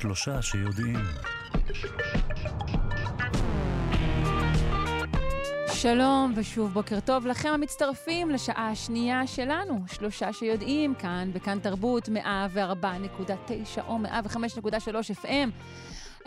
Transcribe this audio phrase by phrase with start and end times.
[0.00, 0.96] שלושה שיודעים.
[5.72, 13.80] שלום ושוב בוקר טוב לכם המצטרפים לשעה השנייה שלנו, שלושה שיודעים, כאן בכאן תרבות 104.9
[13.88, 15.50] או 105.3 FM.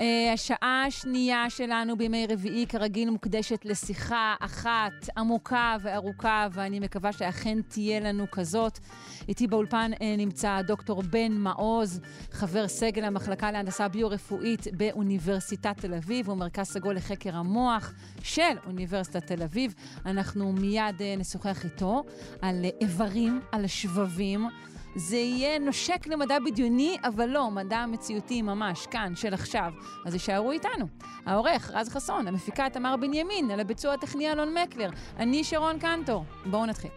[0.01, 7.61] Uh, השעה השנייה שלנו בימי רביעי כרגיל מוקדשת לשיחה אחת עמוקה וארוכה, ואני מקווה שאכן
[7.67, 8.79] תהיה לנו כזאת.
[9.27, 16.29] איתי באולפן uh, נמצא דוקטור בן מעוז, חבר סגל המחלקה להנדסה ביו-רפואית באוניברסיטת תל אביב,
[16.29, 17.93] הוא מרכז סגול לחקר המוח
[18.23, 19.73] של אוניברסיטת תל אביב.
[20.05, 22.03] אנחנו מיד uh, נשוחח איתו
[22.41, 24.47] על איברים, על שבבים.
[24.95, 29.71] זה יהיה נושק למדע בדיוני, אבל לא, מדע מציאותי ממש, כאן, של עכשיו.
[30.05, 30.85] אז יישארו איתנו.
[31.25, 34.89] העורך, רז חסון, המפיקה תמר בנימין, על הביצוע הטכני אלון מקלר.
[35.17, 36.25] אני שרון קנטור.
[36.45, 36.91] בואו נתחיל.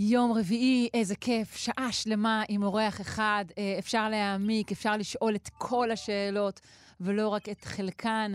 [0.00, 3.44] יום רביעי, איזה כיף, שעה שלמה עם אורח אחד.
[3.78, 6.60] אפשר להעמיק, אפשר לשאול את כל השאלות.
[7.02, 8.32] ולא רק את חלקן.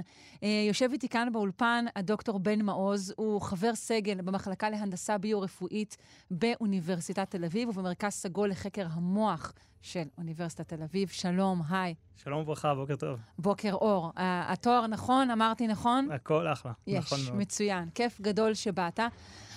[0.67, 5.97] יושב איתי כאן באולפן הדוקטור בן מעוז, הוא חבר סגל במחלקה להנדסה ביו-רפואית
[6.31, 11.09] באוניברסיטת תל אביב ובמרכז סגול לחקר המוח של אוניברסיטת תל אביב.
[11.09, 11.95] שלום, היי.
[12.23, 13.19] שלום וברכה, בוקר טוב.
[13.39, 14.11] בוקר אור.
[14.15, 15.31] התואר נכון?
[15.31, 16.11] אמרתי נכון?
[16.11, 17.33] הכל אחלה, יש, נכון מאוד.
[17.35, 17.89] יש, מצוין.
[17.95, 18.99] כיף גדול שבאת.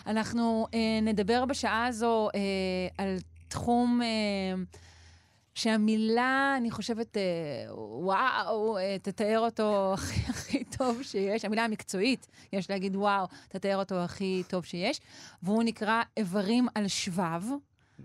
[0.06, 2.40] אנחנו אה, נדבר בשעה הזו אה,
[2.98, 3.16] על
[3.48, 4.02] תחום...
[4.02, 4.62] אה,
[5.60, 7.22] שהמילה, אני חושבת, אה,
[7.74, 11.44] וואו, אה, תתאר אותו הכי הכי טוב שיש.
[11.44, 15.00] המילה המקצועית, יש להגיד וואו, תתאר אותו הכי טוב שיש.
[15.42, 17.42] והוא נקרא איברים על שבב.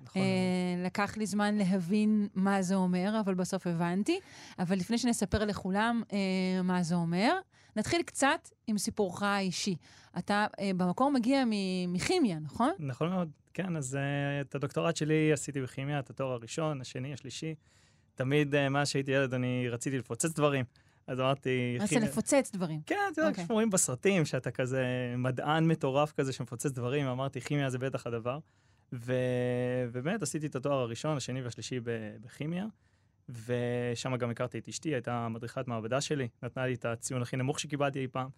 [0.03, 0.21] נכון.
[0.21, 4.19] אה, לקח לי זמן להבין מה זה אומר, אבל בסוף הבנתי.
[4.59, 6.03] אבל לפני שנספר לכולם
[6.63, 7.33] מה זה אומר,
[7.75, 9.75] נתחיל קצת עם סיפורך האישי.
[10.17, 11.43] אתה במקור מגיע
[11.87, 12.71] מכימיה, נכון?
[12.79, 13.29] נכון מאוד.
[13.55, 17.55] כן, אז uh, את הדוקטורט שלי עשיתי בכימיה, את התואר הראשון, השני, השלישי.
[18.15, 20.65] תמיד, uh, מאז שהייתי ילד, אני רציתי לפוצץ דברים.
[21.07, 21.77] אז אמרתי...
[21.79, 22.81] רצית לפוצץ דברים.
[22.85, 23.45] כן, אתה יודע, אוקיי.
[23.45, 24.83] כשרואים בסרטים שאתה כזה
[25.17, 28.39] מדען מטורף כזה שמפוצץ דברים, אמרתי, כימיה זה בטח הדבר.
[28.93, 29.13] ו...
[29.91, 31.79] ובאמת עשיתי את התואר הראשון, השני והשלישי
[32.21, 32.65] בכימיה,
[33.29, 37.59] ושם גם הכרתי את אשתי, הייתה מדריכת מעבדה שלי, נתנה לי את הציון הכי נמוך
[37.59, 38.29] שקיבלתי אי פעם.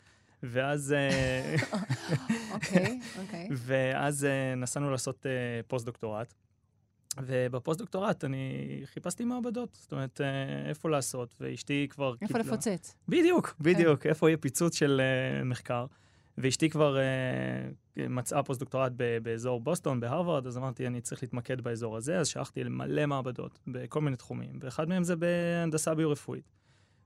[0.43, 1.55] ואז, אה,
[2.53, 3.47] אוקיי, אוקיי.
[3.65, 5.31] ואז אה, נסענו לעשות אה,
[5.67, 6.33] פוסט-דוקטורט.
[7.21, 8.51] ובפוסט-דוקטורט אני
[8.85, 10.21] חיפשתי מעבדות, זאת אומרת,
[10.69, 12.13] איפה לעשות, ואשתי כבר...
[12.21, 12.95] איפה קיבלה- לפוצץ?
[13.09, 15.85] בדיוק, בדיוק, איפה יהיה פיצוץ של uh, מחקר.
[16.37, 21.97] ואשתי כבר uh, מצאה פוסט-דוקטורט ב- באזור בוסטון, בהרווארד, אז אמרתי, אני צריך להתמקד באזור
[21.97, 26.51] הזה, אז שלחתי למלא מעבדות בכל מיני תחומים, ואחד מהם זה בהנדסה ביו-רפואית.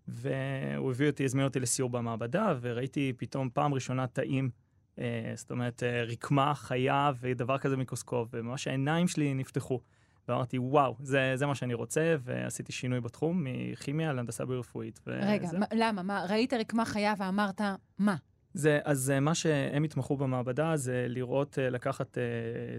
[0.08, 4.50] והוא הביא אותי, הזמין אותי לסיור במעבדה, וראיתי פתאום פעם ראשונה תאים,
[4.96, 5.02] uh,
[5.36, 9.80] זאת אומרת, uh, רקמה, חיה ודבר כזה מיקרוסקופ, וממש העיניים שלי נפתחו.
[10.28, 15.00] ואמרתי, וואו, זה, זה מה שאני רוצה, ועשיתי שינוי בתחום מכימיה להנדסה ביו-רפואית.
[15.08, 15.50] רגע.
[15.60, 16.04] מה- למה?
[16.04, 17.62] מה, ראית רקמה חיה ואמרת,
[18.00, 18.16] מה?
[18.54, 22.24] זה, אז אה, מה שהם התמחו במעבדה זה לראות, אה, לקחת אה,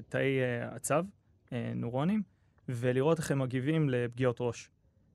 [0.08, 1.04] תאי אה, עצב,
[1.52, 2.22] אה, נוירונים,
[2.68, 4.68] ולראות איך הם מגיבים לפגיעות ראש.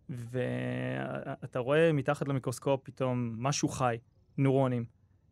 [0.10, 3.98] ואתה רואה מתחת למיקרוסקופ פתאום משהו חי,
[4.38, 4.86] נוירונים,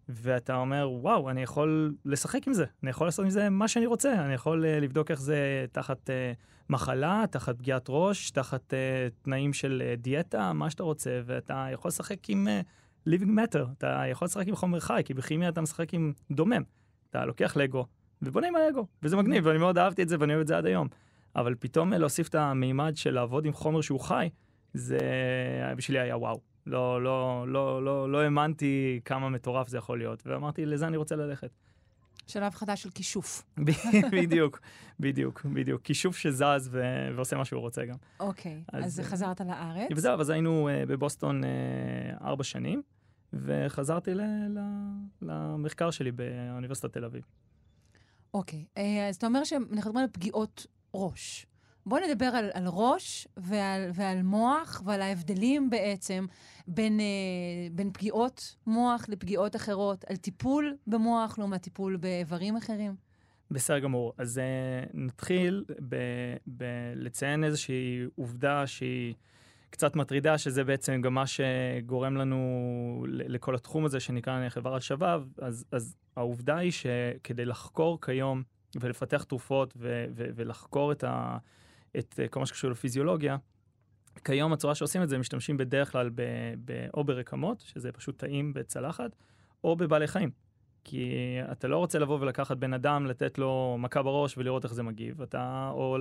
[0.09, 3.85] ואתה אומר, וואו, אני יכול לשחק עם זה, אני יכול לעשות עם זה מה שאני
[3.85, 6.33] רוצה, אני יכול אה, לבדוק איך זה תחת אה,
[6.69, 11.89] מחלה, תחת פגיעת ראש, תחת אה, תנאים של אה, דיאטה, מה שאתה רוצה, ואתה יכול
[11.89, 12.47] לשחק עם...
[12.47, 12.61] אה,
[13.09, 16.61] living matter, אתה יכול לשחק עם חומר חי, כי בכימיה אתה משחק עם דומם.
[17.09, 17.85] אתה לוקח לגו
[18.21, 20.65] ובונה עם הלגו, וזה מגניב, ואני מאוד אהבתי את זה ואני אוהב את זה עד
[20.65, 20.87] היום.
[21.35, 24.29] אבל פתאום להוסיף את המימד של לעבוד עם חומר שהוא חי,
[24.75, 24.99] זה
[25.77, 26.39] בשבילי היה וואו.
[26.65, 31.15] לא, לא, לא, לא, לא האמנתי כמה מטורף זה יכול להיות, ואמרתי, לזה אני רוצה
[31.15, 31.49] ללכת.
[32.27, 33.43] שלב חדש של כישוף.
[34.21, 34.59] בדיוק,
[34.99, 35.81] בדיוק, בדיוק.
[35.81, 37.95] כישוף שזז ו- ועושה מה שהוא רוצה גם.
[38.19, 39.89] אוקיי, אז, אז אה, חזרת לארץ.
[39.95, 41.47] וזהו, אז היינו uh, בבוסטון uh,
[42.23, 42.81] ארבע שנים,
[43.33, 44.59] וחזרתי ל- ל-
[45.21, 47.23] למחקר שלי באוניברסיטת תל אביב.
[48.33, 51.45] אוקיי, אה, אז אתה אומר שאנחנו מדברים על פגיעות ראש.
[51.85, 56.25] בוא נדבר על, על ראש ועל, ועל מוח ועל ההבדלים בעצם
[56.67, 57.05] בין, אה,
[57.71, 62.95] בין פגיעות מוח לפגיעות אחרות, על טיפול במוח לעומת טיפול באיברים אחרים.
[63.51, 64.13] בסדר גמור.
[64.17, 69.13] אז uh, נתחיל ב- ב- לציין איזושהי עובדה שהיא
[69.69, 75.23] קצת מטרידה, שזה בעצם גם מה שגורם לנו לכל התחום הזה שנקרא חברה שבב.
[75.37, 78.43] אז, אז העובדה היא שכדי לחקור כיום
[78.79, 79.73] ולפתח תרופות
[80.35, 81.37] ולחקור את, ה-
[81.99, 83.37] את uh, כל מה שקשור לפיזיולוגיה,
[84.23, 88.53] כיום הצורה שעושים את זה, משתמשים בדרך כלל ב- ב- או ברקמות, שזה פשוט תאים
[88.53, 89.15] בצלחת,
[89.63, 90.44] או בבעלי חיים.
[90.87, 91.11] כי
[91.51, 95.21] אתה לא רוצה לבוא ולקחת בן אדם, לתת לו מכה בראש ולראות איך זה מגיב.
[95.21, 95.97] אתה, או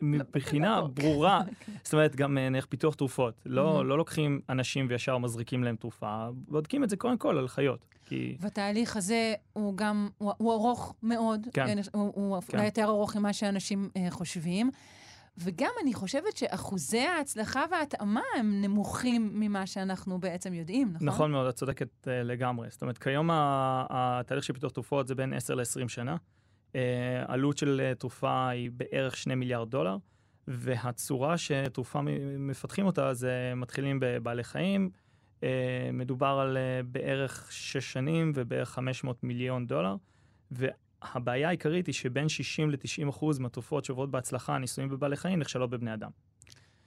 [0.00, 0.82] מבחינה.
[0.94, 1.42] ברורה,
[1.84, 3.34] זאת אומרת, גם אה, נניח פיתוח תרופות.
[3.46, 7.86] לא, לא לוקחים אנשים וישר מזריקים להם תרופה, בודקים את זה קודם כל על חיות.
[8.06, 11.46] כי והתהליך הזה הוא גם, הוא, הוא ארוך מאוד.
[11.52, 11.78] כן.
[11.78, 12.56] אה, הוא, הוא כן.
[12.56, 14.70] אולי יותר ארוך ממה שאנשים אה, חושבים.
[15.38, 21.06] וגם אני חושבת שאחוזי ההצלחה וההתאמה הם נמוכים ממה שאנחנו בעצם יודעים, נכון?
[21.06, 22.68] נכון מאוד, את צודקת uh, לגמרי.
[22.70, 26.16] זאת אומרת, כיום התהליך של פיתוח תרופות זה בין 10 ל-20 שנה.
[26.72, 26.76] Uh,
[27.26, 29.96] עלות של uh, תרופה היא בערך 2 מיליארד דולר,
[30.48, 32.00] והצורה שתרופה
[32.38, 34.90] מפתחים אותה זה מתחילים בבעלי חיים,
[35.40, 35.44] uh,
[35.92, 39.96] מדובר על uh, בערך 6 שנים ובערך 500 מיליון דולר,
[41.14, 45.94] והבעיה העיקרית היא שבין 60 ל-90 אחוז מהתרופות שעוברות בהצלחה, ניסויים בבעלי חיים, נכשלות בבני
[45.94, 46.10] אדם.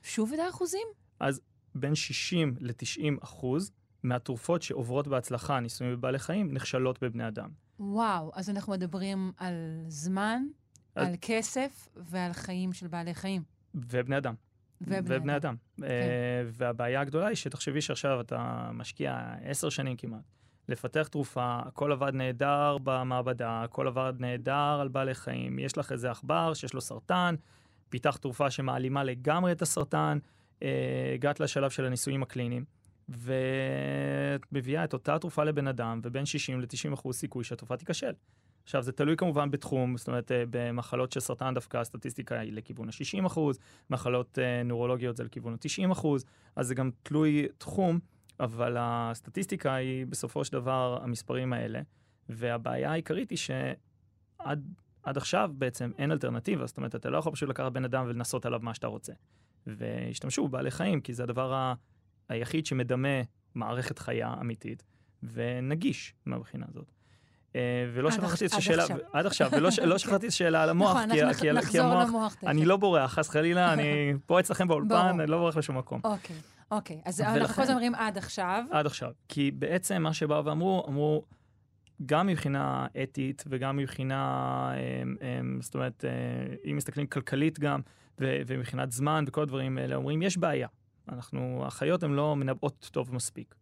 [0.04, 0.88] שוב את האחוזים?
[1.76, 3.72] בין 60 ל-90 אחוז
[4.04, 7.50] מהתרופות שעוברות בהצלחה, ניסויים בבעלי חיים, נכשלות בבני אדם.
[7.80, 9.54] וואו, אז אנחנו מדברים על
[9.88, 10.42] זמן,
[10.96, 13.44] אז- על כסף ועל חיים של בעלי חיים.
[13.76, 14.34] ובני אדם.
[14.82, 15.56] ובני ובני אדם.
[15.80, 15.84] אדם.
[15.90, 20.22] אה, והבעיה הגדולה היא שתחשבי שעכשיו אתה משקיע עשר שנים כמעט
[20.70, 26.12] לפתח תרופה, הכל עבד נהדר במעבדה, הכל עבד נהדר על בעלי חיים, יש לך איזה
[26.12, 27.36] עכבר שיש לו סרטן,
[27.90, 30.18] פיתחת תרופה שמעלימה לגמרי את הסרטן,
[30.64, 32.66] אה, הגעת לשלב של הניסויים הקליניים,
[33.10, 38.12] ואת מביאה את אותה תרופה לבן אדם, ובין 60 ל-90 אחוז סיכוי שהתרופה תיכשל.
[38.64, 42.90] עכשיו, זה תלוי כמובן בתחום, זאת אומרת, אה, במחלות של סרטן דווקא הסטטיסטיקה היא לכיוון
[42.90, 43.60] ה-60 אחוז,
[43.90, 46.26] מחלות אה, נוירולוגיות זה לכיוון ה-90 אחוז,
[46.56, 48.00] אז זה גם תלוי תחום,
[48.40, 51.82] אבל הסטטיסטיקה היא בסופו של דבר המספרים האלה,
[52.30, 54.74] והבעיה העיקרית היא שעד
[55.04, 58.46] עד עכשיו בעצם אין אלטרנטיבה, זאת אומרת, אתה לא יכול פשוט לקחת בן אדם ולנסות
[58.46, 59.14] עליו מה שאתה רוצה.
[59.68, 61.74] והשתמשו בבעלי חיים, כי זה הדבר ה...
[62.30, 63.22] היחיד שמדמה
[63.56, 64.84] מערכת חיה אמיתית,
[65.24, 66.92] ונגיש מהבחינה הזאת.
[67.56, 68.98] אה, ולא עד שכחתי את עד השאלה, עכשיו.
[69.14, 72.10] עד עכשיו, ולא לא שכחתי את השאלה על המוח, נכון, כי ה- אנחנו נחזור המוח,
[72.10, 72.36] למוח.
[72.48, 75.20] אני לא בורח, חס וחלילה, אני פה אצלכם באולפן.
[75.20, 76.02] אני לא בורח לשום מקום.
[76.04, 76.36] אוקיי,
[76.72, 77.02] אוקיי.
[77.06, 78.66] אז ולכן- אנחנו כל הזמן אומרים עד עכשיו.
[78.72, 79.12] עד עכשיו.
[79.28, 81.24] כי בעצם מה שבאו ואמרו, אמרו,
[82.06, 84.72] גם מבחינה אתית וגם מבחינה,
[85.04, 87.82] אמ, אמ, זאת אומרת, אה, אם מסתכלים כלכלית גם,
[88.22, 90.68] ו- ומבחינת זמן וכל הדברים האלה, אומרים, יש בעיה.
[91.10, 93.56] אנחנו, החיות הן לא מנבאות טוב מספיק.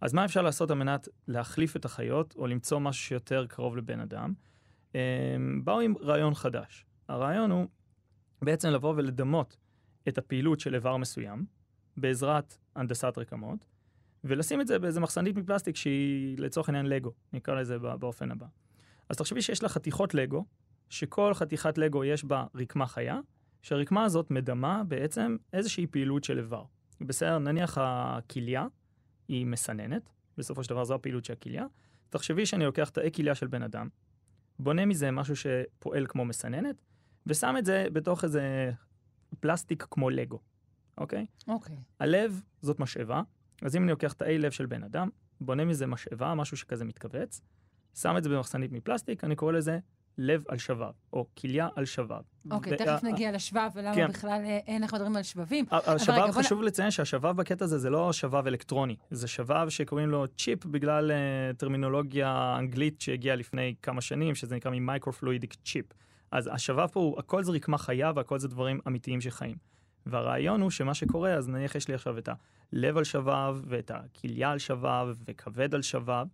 [0.00, 4.00] אז מה אפשר לעשות על מנת להחליף את החיות, או למצוא משהו שיותר קרוב לבן
[4.00, 4.32] אדם?
[4.94, 4.98] אמ,
[5.64, 6.84] באו עם רעיון חדש.
[7.08, 7.66] הרעיון הוא
[8.42, 9.56] בעצם לבוא ולדמות
[10.08, 11.44] את הפעילות של איבר מסוים,
[12.00, 13.66] בעזרת הנדסת רקמות,
[14.24, 18.46] ולשים את זה באיזה מחסנית מפלסטיק שהיא לצורך העניין לגו, נקרא לזה בא- באופן הבא.
[19.08, 20.44] אז תחשבי שיש לה חתיכות לגו,
[20.88, 23.20] שכל חתיכת לגו יש בה רקמה חיה,
[23.62, 26.64] שהרקמה הזאת מדמה בעצם איזושהי פעילות של איבר.
[27.00, 28.66] בסדר, נניח הכליה
[29.28, 31.66] היא מסננת, בסופו של דבר זו הפעילות של הכליה.
[32.10, 33.88] תחשבי שאני לוקח תאי כליה של בן אדם,
[34.58, 36.82] בונה מזה משהו שפועל כמו מסננת,
[37.26, 38.70] ושם את זה בתוך איזה
[39.40, 40.38] פלסטיק כמו לגו,
[40.98, 41.26] אוקיי?
[41.48, 41.76] אוקיי.
[42.00, 43.22] הלב זאת משאבה,
[43.62, 45.08] אז אם אני לוקח תאי לב של בן אדם,
[45.40, 47.40] בונה מזה משאבה, משהו שכזה מתכווץ,
[47.94, 49.78] שם את זה במחסנית מפלסטיק, אני קורא לזה
[50.18, 52.20] לב על שבב, או כליה על שבב.
[52.50, 54.08] אוקיי, תכף ה- נגיע לשבב ולמה כן.
[54.08, 55.64] בכלל אה, אין אנחנו מדברים על שבבים.
[55.70, 60.24] השבב, בוא חשוב לציין שהשבב בקטע הזה זה לא שבב אלקטרוני, זה שבב שקוראים לו
[60.28, 65.86] צ'יפ בגלל uh, טרמינולוגיה אנגלית שהגיעה לפני כמה שנים, שזה נקרא microfluidic chip.
[66.30, 69.56] אז השבב פה, הוא, הכל זה רקמה חיה והכל זה דברים אמיתיים שחיים.
[70.06, 72.28] והרעיון הוא שמה שקורה, אז נניח יש לי עכשיו את
[72.72, 76.26] הלב על שבב, ואת הכליה על שבב, וכבד על שבב,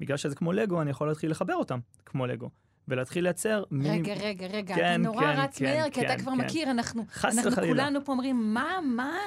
[0.00, 2.50] בגלל שזה כמו לגו, אני יכול להתחיל לחבר אותם כמו לגו,
[2.88, 4.00] ולהתחיל לייצר מיני...
[4.00, 6.38] רגע, רגע, רגע, כן, אתה נורא כן, רץ כן, מהר, כי אתה כן, כבר כן.
[6.38, 7.72] מכיר, אנחנו אנחנו וחלילה.
[7.72, 9.18] כולנו פה אומרים, מה, מה?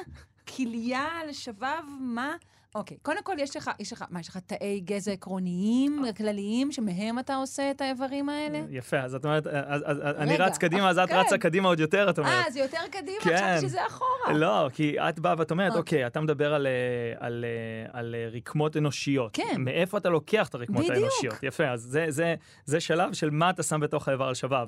[0.55, 2.35] כליה על שבב, מה?
[2.75, 7.19] אוקיי, קודם כל יש לך, יש לך, מה, יש לך תאי גזע עקרוניים, כלליים, שמהם
[7.19, 8.61] אתה עושה את האיברים האלה?
[8.69, 11.15] יפה, אז את אומרת, אז, אז, אז אני רגע, רץ קדימה, אז את כן.
[11.15, 12.45] רצה קדימה עוד יותר, את אומרת.
[12.45, 13.17] אה, זה יותר קדימה?
[13.21, 13.35] כן.
[13.35, 14.33] חשבתי שזה אחורה.
[14.33, 15.93] לא, כי את באה ואת אומרת, אוקיי.
[15.93, 19.31] אוקיי, אתה מדבר על, אה, על, אה, על אה, רקמות אנושיות.
[19.33, 19.55] כן.
[19.57, 20.97] מאיפה אתה לוקח את הרקמות בדיוק.
[20.97, 21.35] האנושיות?
[21.43, 24.67] יפה, אז זה, זה, זה שלב של מה אתה שם בתוך האיבר על שבב.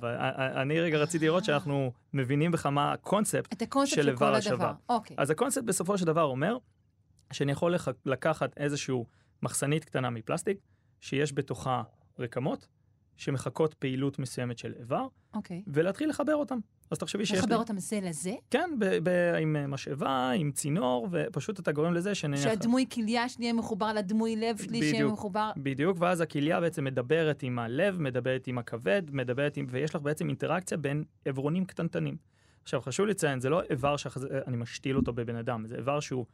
[0.61, 3.63] אני רגע רציתי לראות שאנחנו מבינים בך מה הקונספט.
[3.85, 4.41] של איבר על.
[4.41, 4.73] שבב.
[4.89, 5.15] אוקיי.
[5.19, 6.57] אז הקונספט בסופו של דבר אומר
[7.33, 9.05] שאני יכול לח- לקחת איזשהו
[9.43, 10.57] מחסנית קטנה מפלסטיק,
[10.99, 11.83] שיש בתוכה
[12.19, 12.67] רקמות,
[13.17, 15.57] שמחקות פעילות מסוימת של איבר, אוקיי.
[15.67, 16.59] ולחבר ולהתחיל לחבר אותם.
[16.91, 17.55] אז תחשבי שיש לי...
[17.55, 18.33] אותם זה לזה?
[18.49, 22.43] כן, ב- ב- עם משאבה, עם צינור, ופשוט אתה גורם לזה שנניח...
[22.43, 25.13] שהדמוי כליה שלי יהיה מחובר לדמוי לב שלי שיהיה בדיוק.
[25.13, 25.51] מחובר...
[25.57, 29.65] בדיוק, ואז הכליה בעצם מדברת עם הלב, מדברת עם הכבד, מדברת עם...
[29.69, 32.17] ויש לך בעצם אינטראקציה בין עברונים קטנטנים.
[32.63, 36.25] עכשיו, חשוב לציין, זה לא איבר שאני משתיל אותו בבן אדם, זה איבר שהוא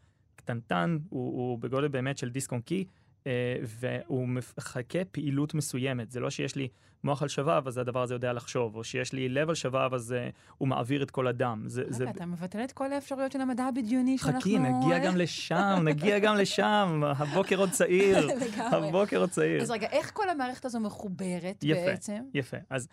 [0.44, 2.86] קטנטן, הוא, הוא בגודל באמת של דיסק און קי,
[3.28, 6.12] אה, והוא מחכה פעילות מסוימת.
[6.12, 6.68] זה לא שיש לי
[7.04, 10.16] מוח על שבב, אז הדבר הזה יודע לחשוב, או שיש לי לב על שבב, אז
[10.18, 11.64] uh, הוא מעביר את כל הדם.
[11.66, 12.10] זה, זה...
[12.10, 14.40] אתה מבטל את כל האפשרויות של המדע הבדיוני שאנחנו...
[14.40, 17.02] חכי, נגיע גם לשם, נגיע גם לשם.
[17.18, 18.28] הבוקר עוד צעיר.
[18.72, 19.62] הבוקר עוד צעיר.
[19.62, 22.22] אז רגע, איך כל המערכת הזו מחוברת יפה, בעצם?
[22.34, 22.66] יפה, יפה.
[22.70, 22.88] אז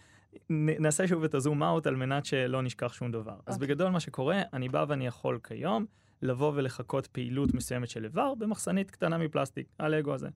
[0.50, 3.32] נעשה שוב את הזום אאוט על מנת שלא נשכח שום דבר.
[3.32, 3.42] Okay.
[3.46, 3.68] אז אוקיי.
[3.68, 5.86] בגדול מה שקורה, אני בא ואני יכול כיום
[6.22, 10.28] לבוא ולחכות פעילות מסוימת של איבר במחסנית קטנה מפלסטיק, הלגו הזה.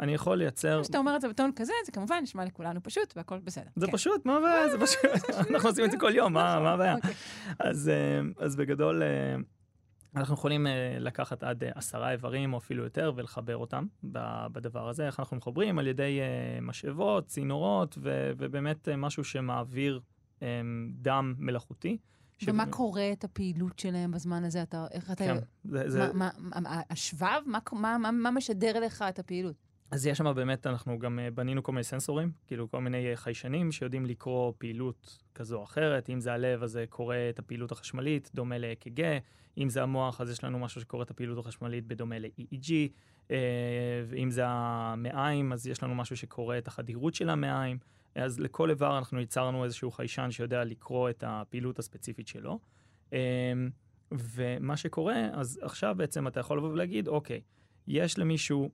[0.00, 0.82] אני יכול לייצר...
[0.82, 3.70] כשאתה אומר את זה בטון כזה, זה כמובן נשמע לכולנו פשוט והכל בסדר.
[3.76, 3.92] זה כן.
[3.92, 4.68] פשוט, מה הבעיה?
[4.68, 5.00] זה פשוט,
[5.50, 6.94] אנחנו עושים את זה כל יום, מה הבעיה?
[6.94, 7.14] אוקיי.
[7.64, 7.70] אה,
[8.38, 9.36] אז בגדול, אה,
[10.16, 10.66] אנחנו יכולים
[10.98, 13.86] לקחת עד עשרה איברים או אפילו יותר ולחבר אותם
[14.52, 15.06] בדבר הזה.
[15.06, 15.78] איך אנחנו מחברים?
[15.78, 16.20] על ידי
[16.62, 20.00] משאבות, צינורות, ו- ובאמת משהו שמעביר
[20.92, 21.98] דם מלאכותי.
[22.42, 22.74] ומה שבאמת...
[22.74, 24.62] קורה את הפעילות שלהם בזמן הזה?
[24.62, 25.24] אתה, איך אתה...
[25.24, 25.90] כן, זה...
[25.90, 26.12] זה...
[26.12, 27.40] מה, מה, השבב?
[27.46, 29.54] מה, מה, מה, מה משדר לך את הפעילות?
[29.90, 34.06] אז יש שם באמת, אנחנו גם בנינו כל מיני סנסורים, כאילו כל מיני חיישנים שיודעים
[34.06, 36.10] לקרוא פעילות כזו או אחרת.
[36.10, 39.00] אם זה הלב, אז זה קורא את הפעילות החשמלית, דומה ל-EKG.
[39.58, 42.72] אם זה המוח, אז יש לנו משהו שקורא את הפעילות החשמלית בדומה ל-EEG.
[43.30, 43.36] אה,
[44.06, 47.78] ואם זה המעיים, אז יש לנו משהו שקורא את החדירות של המעיים.
[48.16, 52.58] אז לכל איבר אנחנו ייצרנו איזשהו חיישן שיודע לקרוא את הפעילות הספציפית שלו.
[53.12, 53.52] אה,
[54.12, 57.40] ומה שקורה, אז עכשיו בעצם אתה יכול לבוא ולהגיד, אוקיי,
[57.86, 58.70] יש למישהו,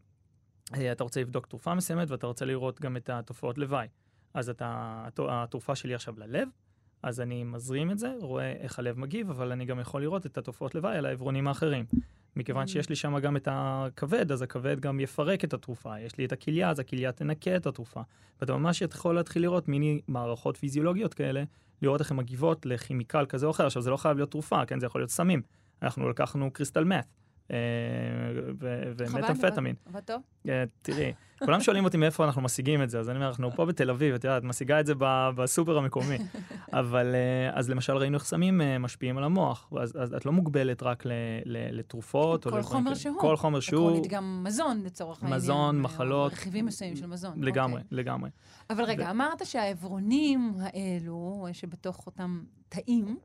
[0.74, 3.86] אה, אתה רוצה לבדוק תרופה מסוימת ואתה רוצה לראות גם את התופעות לוואי.
[4.34, 6.48] אז אתה, התרופה שלי עכשיו ללב,
[7.02, 10.38] אז אני מזרים את זה, רואה איך הלב מגיב, אבל אני גם יכול לראות את
[10.38, 11.84] התופעות לוואי על העברונים האחרים.
[12.36, 12.66] מכיוון mm.
[12.66, 16.00] שיש לי שם גם את הכבד, אז הכבד גם יפרק את התרופה.
[16.00, 18.00] יש לי את הכליה, אז הכליה תנקה את התרופה.
[18.40, 21.42] ואתה ממש יכול להתחיל לראות מיני מערכות פיזיולוגיות כאלה,
[21.82, 23.66] לראות איך הן מגיבות לכימיקל כזה או אחר.
[23.66, 24.80] עכשיו, זה לא חייב להיות תרופה, כן?
[24.80, 25.42] זה יכול להיות סמים.
[25.82, 27.06] אנחנו לקחנו קריסטל מת.
[27.50, 27.56] אה,
[28.96, 29.74] ומטאמפטמין.
[30.04, 30.22] טוב?
[30.48, 33.66] אה, תראי, כולם שואלים אותי מאיפה אנחנו משיגים את זה, אז אני אומר, אנחנו פה
[33.66, 34.94] בתל אביב, את יודעת, משיגה את זה
[35.34, 36.18] בסופר המקומי.
[36.72, 41.02] אבל אה, אז למשל ראינו איך סמים משפיעים על המוח, אז את לא מוגבלת רק
[41.44, 42.44] לתרופות.
[42.46, 43.20] כל חומר שהוא.
[43.20, 43.88] כל חומר שהוא.
[43.88, 45.36] עקרונית גם מזון לצורך העניין.
[45.36, 46.32] מזון, מחלות.
[46.32, 47.42] רכיבים מסוימים של מזון.
[47.42, 47.98] לגמרי, אוקיי.
[47.98, 48.30] לגמרי.
[48.70, 53.16] אבל רגע, אמרת שהעברונים האלו, שבתוך אותם תאים,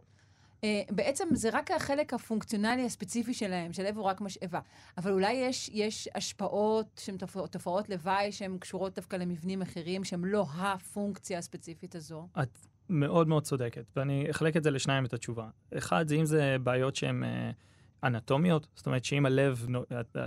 [0.92, 4.60] בעצם זה רק החלק הפונקציונלי הספציפי שלהם, של לב הוא רק משאבה.
[4.98, 7.18] אבל אולי יש, יש השפעות שהן
[7.52, 12.28] תופעות, לוואי שהן קשורות דווקא למבנים אחרים, שהן לא הפונקציה הספציפית הזו.
[12.42, 12.58] את
[12.90, 15.50] מאוד מאוד צודקת, ואני אחלק את זה לשניים את התשובה.
[15.78, 17.24] אחד, זה אם זה בעיות שהן...
[17.24, 17.28] uh,
[18.08, 19.68] אנטומיות, זאת אומרת שאם הלב,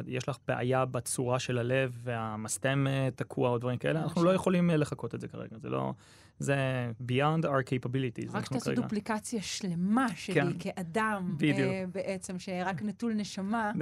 [0.06, 4.70] יש לך בעיה בצורה של הלב והמסתם אה, תקוע או דברים כאלה, אנחנו לא יכולים
[4.70, 5.92] לחכות את זה כרגע, זה לא,
[6.40, 6.56] זה
[7.08, 8.30] beyond our capabilities.
[8.32, 11.70] רק תעשו דופליקציה שלמה שלי כן, כאדם, בדיוק.
[11.70, 13.72] Uh, בעצם, שרק נטול נשמה,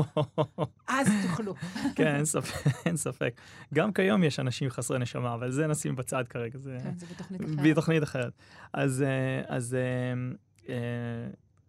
[0.88, 1.54] אז תוכלו.
[1.96, 3.40] כן, אין ספק, אין ספק.
[3.74, 6.58] גם כיום יש אנשים חסרי נשמה, אבל זה נשים בצד כרגע.
[6.58, 7.66] זה, כן, זה בתוכנית אחרת.
[7.70, 8.32] בתוכנית אחרת.
[8.72, 9.76] אז, אה, אז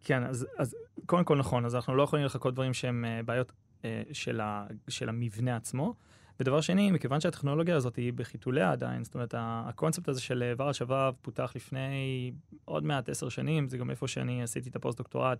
[0.04, 0.76] כן, אז, אז
[1.06, 3.52] קודם כל נכון, אז אנחנו לא יכולים לחקות דברים שהם uh, בעיות
[3.82, 5.96] uh, של, ה, של המבנה עצמו.
[6.40, 10.70] ודבר שני, מכיוון שהטכנולוגיה הזאת היא בחיתוליה עדיין, זאת אומרת, הקונספט הזה של איבר אה,
[10.70, 12.32] השבב פותח לפני
[12.66, 15.40] עוד מעט עשר שנים, זה גם איפה שאני עשיתי את הפוסט-דוקטורט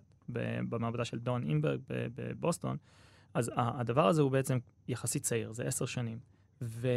[0.68, 2.76] במעבדה של דון אינגבר בבוסטון,
[3.34, 6.18] אז הדבר הזה הוא בעצם יחסית צעיר, זה עשר שנים.
[6.62, 6.88] ו...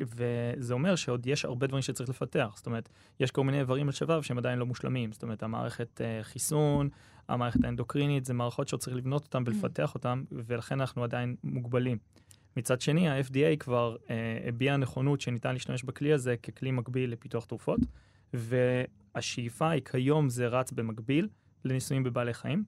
[0.00, 2.52] וזה אומר שעוד יש הרבה דברים שצריך לפתח.
[2.56, 2.88] זאת אומרת,
[3.20, 5.12] יש כל מיני איברים על שבב שהם עדיין לא מושלמים.
[5.12, 6.88] זאת אומרת, המערכת uh, חיסון,
[7.28, 11.98] המערכת האנדוקרינית, זה מערכות שצריך לבנות אותן ולפתח אותן, ולכן אנחנו עדיין מוגבלים.
[12.56, 14.08] מצד שני, ה-FDA כבר uh,
[14.48, 17.80] הביע נכונות שניתן להשתמש בכלי הזה ככלי מקביל לפיתוח תרופות,
[18.34, 21.28] והשאיפה היא כיום זה רץ במקביל
[21.64, 22.64] לניסויים בבעלי חיים,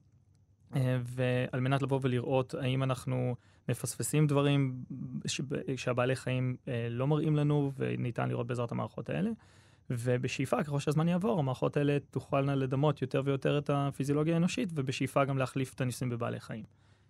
[0.71, 3.35] uh, ועל מנת לבוא ולראות האם אנחנו
[3.69, 4.83] מפספסים דברים
[5.25, 5.41] ש...
[5.75, 9.29] שהבעלי חיים uh, לא מראים לנו וניתן לראות בעזרת המערכות האלה.
[9.89, 15.37] ובשאיפה, ככל שהזמן יעבור, המערכות האלה תוכלנה לדמות יותר ויותר את הפיזיולוגיה האנושית, ובשאיפה גם
[15.37, 16.63] להחליף את הניסויים בבעלי חיים.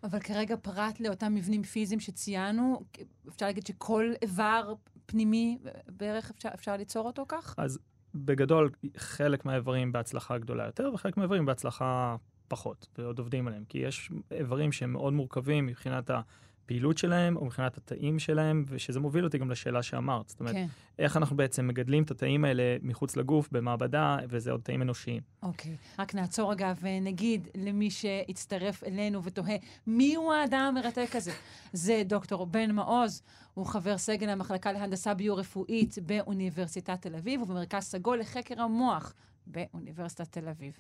[0.04, 2.82] אבל כרגע פרט לאותם מבנים פיזיים שציינו,
[3.30, 4.74] אפשר להגיד שכל איבר
[5.06, 5.58] פנימי
[5.88, 7.56] בערך אפשר, אפשר ליצור אותו כך?
[7.58, 7.80] אז
[8.16, 12.16] בגדול, חלק מהאיברים בהצלחה גדולה יותר, וחלק מהאיברים בהצלחה
[12.48, 13.64] פחות, ועוד עובדים עליהם.
[13.70, 16.22] כי יש איברים שהם מאוד מורכבים מבחינת ה...
[16.66, 20.30] הפעילות שלהם, או מבחינת התאים שלהם, ושזה מוביל אותי גם לשאלה שאמרת.
[20.30, 20.68] זאת אומרת, כן.
[21.00, 25.22] איך אנחנו בעצם מגדלים את התאים האלה מחוץ לגוף, במעבדה, וזה עוד תאים אנושיים.
[25.44, 25.76] אוקיי.
[26.00, 29.56] רק נעצור רגע ונגיד למי שהצטרף אלינו ותוהה,
[29.88, 31.32] מי הוא האדם המרתק הזה?
[31.74, 33.22] זה דוקטור בן מעוז,
[33.54, 39.14] הוא חבר סגל המחלקה להנדסה ביו-רפואית באוניברסיטת תל אביב, ובמרכז סגול לחקר המוח
[39.48, 40.80] באוניברסיטת תל אביב.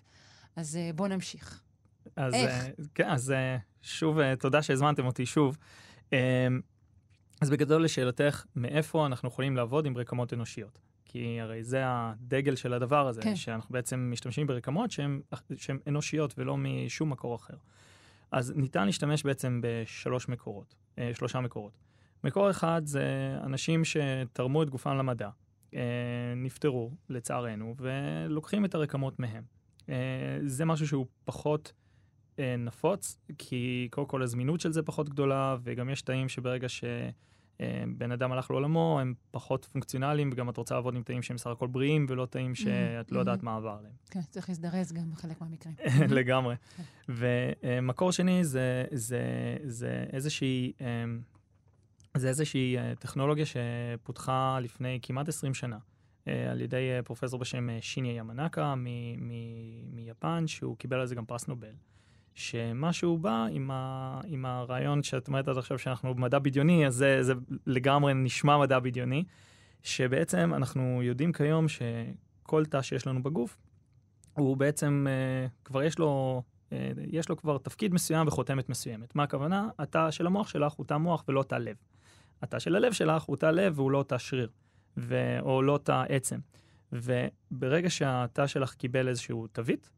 [0.56, 1.62] אז אה, בואו נמשיך.
[2.16, 2.66] אז, איך?
[2.66, 5.58] Uh, כן, אז uh, שוב, uh, תודה שהזמנתם אותי שוב.
[6.10, 6.14] Uh,
[7.42, 10.80] אז בגדול לשאלתך, מאיפה אנחנו יכולים לעבוד עם רקמות אנושיות?
[11.06, 13.36] כי הרי זה הדגל של הדבר הזה, כן.
[13.36, 15.22] שאנחנו בעצם משתמשים ברקמות שהן
[15.88, 17.54] אנושיות ולא משום מקור אחר.
[18.32, 21.78] אז ניתן להשתמש בעצם בשלוש מקורות, אה, שלושה מקורות.
[22.24, 23.04] מקור אחד זה
[23.44, 25.30] אנשים שתרמו את גופם למדע,
[25.74, 25.80] אה,
[26.36, 29.44] נפטרו לצערנו, ולוקחים את הרקמות מהם.
[29.90, 29.96] אה,
[30.46, 31.85] זה משהו שהוא פחות אה,
[32.58, 38.32] נפוץ, כי קודם כל הזמינות של זה פחות גדולה, וגם יש תאים שברגע שבן אדם
[38.32, 42.06] הלך לעולמו, הם פחות פונקציונליים, וגם את רוצה לעבוד עם תאים שהם סך הכל בריאים,
[42.10, 43.94] ולא תאים שאת לא יודעת מה עבר עליהם.
[44.10, 45.76] כן, צריך להזדרז גם בחלק מהמקרים.
[46.18, 46.56] לגמרי.
[47.10, 49.22] ומקור שני זה, זה,
[49.64, 50.74] זה איזושהי...
[50.82, 51.20] אמ,
[52.18, 55.78] זה איזושהי אה, טכנולוגיה שפותחה לפני כמעט 20 שנה
[56.28, 58.76] אה, על ידי אה, פרופסור בשם שיניה ימנקה
[59.92, 61.74] מיפן, שהוא קיבל על זה גם פרס נובל.
[62.36, 66.96] שמה שהוא בא עם, ה, עם הרעיון שאת אומרת עד עכשיו שאנחנו במדע בדיוני, אז
[66.96, 67.34] זה, זה
[67.66, 69.24] לגמרי נשמע מדע בדיוני,
[69.84, 73.58] שבעצם אנחנו יודעים כיום שכל תא שיש לנו בגוף,
[74.34, 75.08] הוא בעצם,
[75.64, 76.44] כבר יש לו
[77.12, 79.16] יש לו כבר תפקיד מסוים וחותמת מסוימת.
[79.16, 79.70] מה הכוונה?
[79.80, 81.76] התא של המוח שלך הוא תא מוח ולא תא לב.
[82.42, 84.50] התא של הלב שלך הוא תא לב והוא לא תא שריר,
[84.98, 85.40] ו...
[85.40, 86.40] או לא תא עצם.
[86.92, 89.92] וברגע שהתא שלך קיבל איזשהו תווית,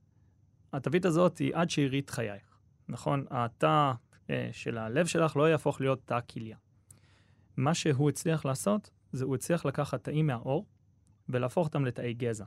[0.73, 2.59] התווית הזאת היא עד שארית חייך,
[2.89, 3.25] נכון?
[3.29, 3.91] התא
[4.29, 6.57] אה, של הלב שלך לא יהפוך להיות תא כליה.
[7.57, 10.65] מה שהוא הצליח לעשות, זה הוא הצליח לקחת תאים מהעור
[11.29, 12.45] ולהפוך אותם לתאי גזע.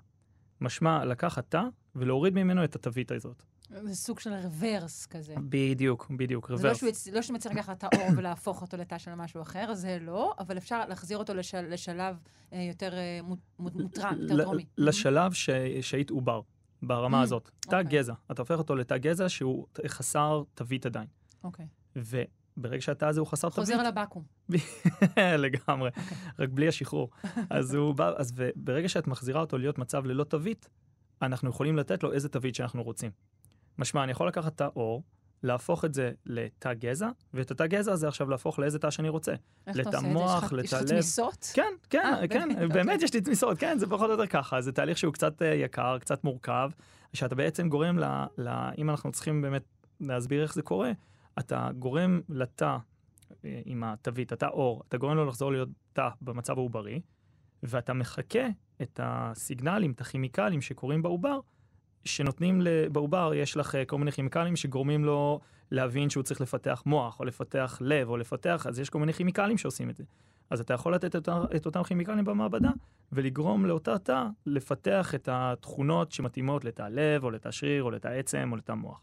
[0.60, 1.62] משמע לקחת תא
[1.94, 3.42] ולהוריד ממנו את התווית הזאת.
[3.82, 5.34] זה סוג של רוורס כזה.
[5.48, 6.84] בדיוק, בדיוק, רוורס.
[7.04, 10.34] זה לא שהוא מצליח לקחת את האור ולהפוך אותו לתא של משהו אחר, זה לא,
[10.38, 12.16] אבל אפשר להחזיר אותו לשל, לשלב
[12.52, 13.20] אה, יותר אה,
[13.58, 14.64] מוטרן, יותר דרומי.
[14.78, 15.50] לשלב ש,
[15.80, 16.40] שהיית עובר,
[16.82, 17.50] ברמה mm, הזאת.
[17.60, 17.78] תא okay.
[17.78, 17.98] אוקיי.
[17.98, 21.06] גזע, אתה הופך אותו לתא גזע שהוא חסר תווית עדיין.
[21.44, 21.66] אוקיי.
[21.66, 21.98] Okay.
[22.56, 23.68] וברגע שהתא הזה הוא חסר תווית...
[23.68, 24.22] חוזר לבקו"ם.
[25.44, 26.24] לגמרי, okay.
[26.38, 27.10] רק בלי השחרור.
[27.50, 30.68] אז הוא בא, אז ברגע שאת מחזירה אותו להיות מצב ללא תווית,
[31.22, 33.10] אנחנו יכולים לתת לו איזה תווית שאנחנו רוצים.
[33.78, 35.02] משמע, אני יכול לקחת תא עור,
[35.42, 39.34] להפוך את זה לתא גזע, ואת התא גזע הזה עכשיו להפוך לאיזה תא שאני רוצה.
[39.62, 39.72] אתה
[40.60, 40.94] עושה את זה?
[40.94, 41.50] יש לך תמיסות?
[41.54, 44.26] כן, כן, 아, אה, כן, באמת, באמת יש לי תמיסות, כן, זה פחות או יותר
[44.26, 44.60] ככה.
[44.60, 46.70] זה תהליך שהוא קצת uh, יקר, קצת מורכב,
[47.12, 48.04] שאתה בעצם גורם ל,
[48.38, 48.48] ל...
[48.78, 49.62] אם אנחנו צריכים באמת
[50.00, 50.92] להסביר איך זה קורה,
[51.38, 52.76] אתה גורם לתא
[53.44, 57.00] אה, עם התווית, התא עור, אתה גורם לו לחזור להיות תא במצב העוברי,
[57.62, 58.46] ואתה מחכה
[58.82, 61.40] את הסיגנלים, את הכימיקלים שקורים בעובר,
[62.04, 62.60] שנותנים
[62.92, 67.24] בעובר, יש לך אה, כל מיני כימיקלים שגורמים לו להבין שהוא צריך לפתח מוח, או
[67.24, 70.04] לפתח לב, או לפתח, אז יש כל מיני כימיקלים שעושים את זה.
[70.50, 72.70] אז אתה יכול לתת את, את אותם כימיקלים במעבדה,
[73.12, 78.48] ולגרום לאותה תא לפתח את התכונות שמתאימות לתא לב, או לתא שריר, או לתא עצם,
[78.52, 79.00] או לתא מוח.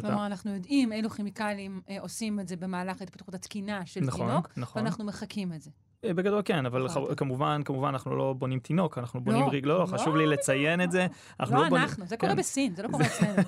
[0.00, 0.26] כלומר, אתה...
[0.26, 4.82] אנחנו יודעים אילו כימיקלים אה, עושים את זה במהלך התפתחות התקינה של נכון, תינוק, נכון.
[4.82, 5.70] ואנחנו מחקים את זה.
[6.04, 6.96] אה, בגדול כן, אבל ח...
[7.16, 10.80] כמובן, כמובן אנחנו לא בונים תינוק, אנחנו בונים לא, ריג, לא, לא, חשוב לי לציין
[10.80, 11.06] את זה.
[11.40, 11.84] אנחנו לא, לא בונים...
[11.84, 12.38] אנחנו, זה קורה כן.
[12.38, 13.42] בסין, זה לא קורה אצלנו.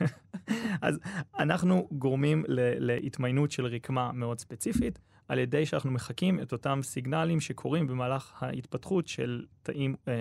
[0.82, 0.98] אז
[1.38, 2.44] אנחנו גורמים
[2.78, 9.08] להתמיינות של רקמה מאוד ספציפית, על ידי שאנחנו מחקים את אותם סיגנלים שקורים במהלך ההתפתחות
[9.08, 10.18] של תאים, אה, אה,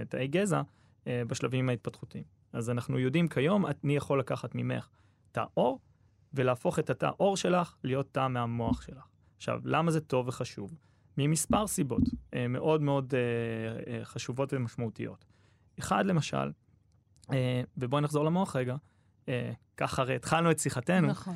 [0.00, 0.62] אה, תאי גזע
[1.06, 2.24] אה, בשלבים ההתפתחותיים.
[2.52, 4.88] אז אנחנו יודעים כיום, אני יכול לקחת ממך
[5.32, 5.80] תא עור,
[6.34, 9.13] ולהפוך את התא עור שלך להיות תא מהמוח שלך.
[9.36, 10.74] עכשיו, למה זה טוב וחשוב?
[11.18, 12.02] ממספר סיבות
[12.34, 15.24] אה, מאוד מאוד אה, אה, חשובות ומשמעותיות.
[15.78, 16.52] אחד, למשל,
[17.76, 18.76] ובואי נחזור למוח רגע,
[19.76, 21.34] ככה הרי התחלנו את שיחתנו, נכון.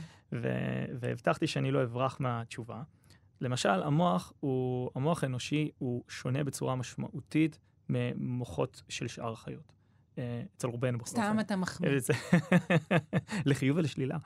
[1.01, 2.83] והבטחתי שאני לא אברח מהתשובה.
[3.41, 7.59] למשל, המוח הוא, המוח האנושי הוא שונה בצורה משמעותית
[7.89, 9.73] ממוחות של שאר החיות.
[10.19, 11.23] אה, אצל רובנו בכל אופן.
[11.23, 11.91] סתם אתה מחמיא.
[13.47, 14.19] לחיוב ולשלילה.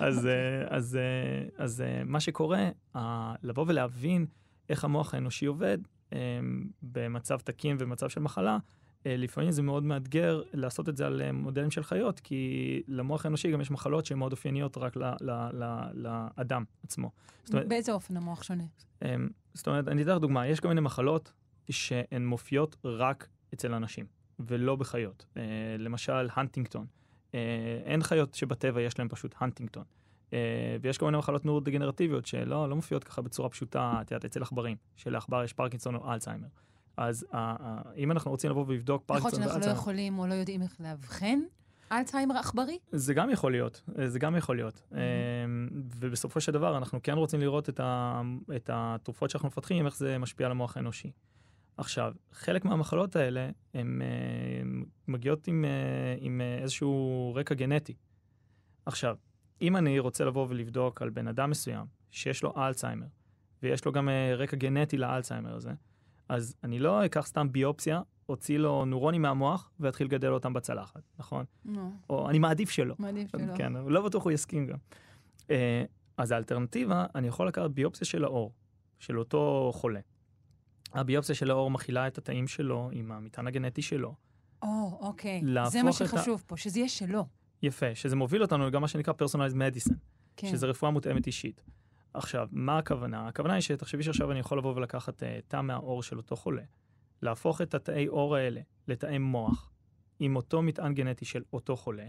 [0.00, 0.30] אז, אוקיי.
[0.30, 2.68] אה, אז, אה, אז מה שקורה,
[3.42, 4.26] לבוא ולהבין
[4.68, 5.78] איך המוח האנושי עובד
[6.82, 8.58] במצב תקין ובמצב של מחלה,
[9.04, 13.60] לפעמים זה מאוד מאתגר לעשות את זה על מודלים של חיות, כי למוח האנושי גם
[13.60, 17.10] יש מחלות שהן מאוד אופייניות רק ל, ל, ל, לאדם עצמו.
[17.52, 18.64] אומרת, באיזה אופן המוח שונה?
[19.54, 21.32] זאת אומרת, אני אתן לך דוגמה, יש כל מיני מחלות
[21.70, 24.19] שהן מופיעות רק אצל אנשים.
[24.46, 25.26] ולא בחיות.
[25.34, 25.38] Uh,
[25.78, 26.86] למשל, הנטינגטון.
[27.30, 27.34] Uh,
[27.84, 29.84] אין חיות שבטבע יש להן פשוט הנטינגטון.
[30.30, 30.32] Uh,
[30.80, 34.76] ויש כל מיני מחלות נורו-דגנרטיביות שלא לא מופיעות ככה בצורה פשוטה, את יודעת, אצל עכברים,
[34.96, 36.48] שלעכבר יש פרקינסון או אלצהיימר.
[36.96, 37.36] אז uh, uh,
[37.96, 39.52] אם אנחנו רוצים לבוא ולבדוק פרקינסון ואלצהיימר...
[39.52, 41.40] להיות שאנחנו לא יכולים או לא יודעים איך לאבחן
[41.92, 42.78] אלצהיימר עכברי?
[42.92, 44.82] זה גם יכול להיות, זה גם יכול להיות.
[44.92, 44.96] Mm-hmm.
[45.96, 48.20] ובסופו של דבר אנחנו כן רוצים לראות את, ה,
[48.56, 51.10] את התרופות שאנחנו מפתחים, איך זה משפיע על המוח האנושי.
[51.80, 57.94] עכשיו, חלק מהמחלות האלה, הן uh, מגיעות עם, uh, עם uh, איזשהו רקע גנטי.
[58.86, 59.16] עכשיו,
[59.62, 63.06] אם אני רוצה לבוא ולבדוק על בן אדם מסוים שיש לו אלצהיימר,
[63.62, 65.70] ויש לו גם אה, רקע גנטי לאלצהיימר הזה,
[66.28, 71.44] אז אני לא אקח סתם ביופסיה, אוציא לו נוירונים מהמוח ואתחיל לגדל אותם בצלחת, נכון?
[71.64, 72.94] נו, או אני מעדיף שלא.
[72.98, 73.56] מעדיף שלא.
[73.56, 74.78] כן, אבל לא בטוח הוא יסכים גם.
[75.50, 75.84] אה,
[76.16, 78.52] אז האלטרנטיבה, אני יכול לקחת ביופסיה של העור,
[78.98, 80.00] של אותו חולה.
[80.92, 84.14] הביופסיה של העור מכילה את התאים שלו עם המטען הגנטי שלו.
[84.62, 85.40] או, אוקיי.
[85.44, 87.26] להפוך זה מה את ה- שחשוב פה, שזה יהיה שלו.
[87.62, 89.94] יפה, שזה מוביל אותנו לגם מה שנקרא personalized medicine,
[90.36, 90.48] כן.
[90.48, 91.62] שזה רפואה מותאמת אישית.
[92.14, 93.28] עכשיו, מה הכוונה?
[93.28, 96.62] הכוונה היא שתחשבי שעכשיו אני יכול לבוא ולקחת אה, תא מהעור של אותו חולה,
[97.22, 99.70] להפוך את התאי עור האלה לתאי מוח,
[100.18, 102.06] עם אותו מטען גנטי של אותו חולה,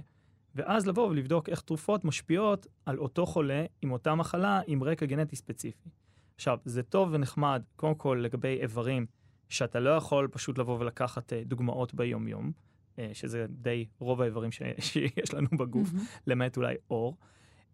[0.55, 5.35] ואז לבוא ולבדוק איך תרופות משפיעות על אותו חולה עם אותה מחלה עם רקע גנטי
[5.35, 5.89] ספציפי.
[6.35, 9.05] עכשיו, זה טוב ונחמד, קודם כל לגבי איברים,
[9.49, 12.51] שאתה לא יכול פשוט לבוא ולקחת אה, דוגמאות ביום-יום,
[12.99, 16.05] אה, שזה די רוב האיברים ש- שיש לנו בגוף, מהמם.
[16.27, 17.17] למעט אולי אור.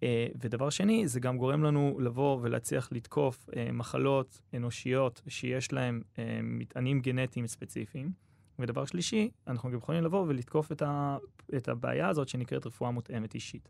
[0.04, 6.02] אה, ודבר שני, זה גם גורם לנו לבוא ולהצליח לתקוף מחלות אנושיות שיש להן
[6.44, 8.12] מטענים גנטיים ספציפיים.
[8.60, 11.18] ודבר שלישי, אנחנו גם יכולים לבוא ולתקוף את, ה,
[11.58, 13.70] את הבעיה הזאת שנקראת רפואה מותאמת אישית.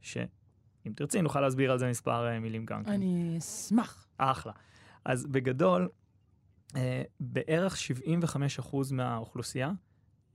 [0.00, 2.90] שאם תרצי, נוכל להסביר על זה מספר מילים גם כן.
[2.92, 4.07] אני אשמח.
[4.18, 4.52] אחלה.
[5.04, 5.88] אז בגדול,
[6.76, 9.70] אה, בערך 75% מהאוכלוסייה,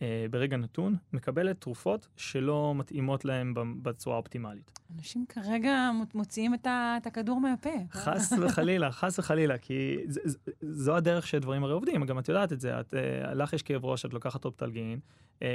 [0.01, 4.79] אה, ברגע נתון, מקבלת תרופות שלא מתאימות להם בצורה האופטימלית.
[4.97, 7.69] אנשים כרגע מוציאים את ה- את הכדור מהפה.
[7.91, 12.53] חס וחלילה, חס וחלילה, כי ז, ז, זו הדרך שדברים הרי עובדים, גם את יודעת
[12.53, 14.99] את זה, את, אה, לך יש כאב ראש, את לוקחת אופטלגין,
[15.41, 15.47] אה,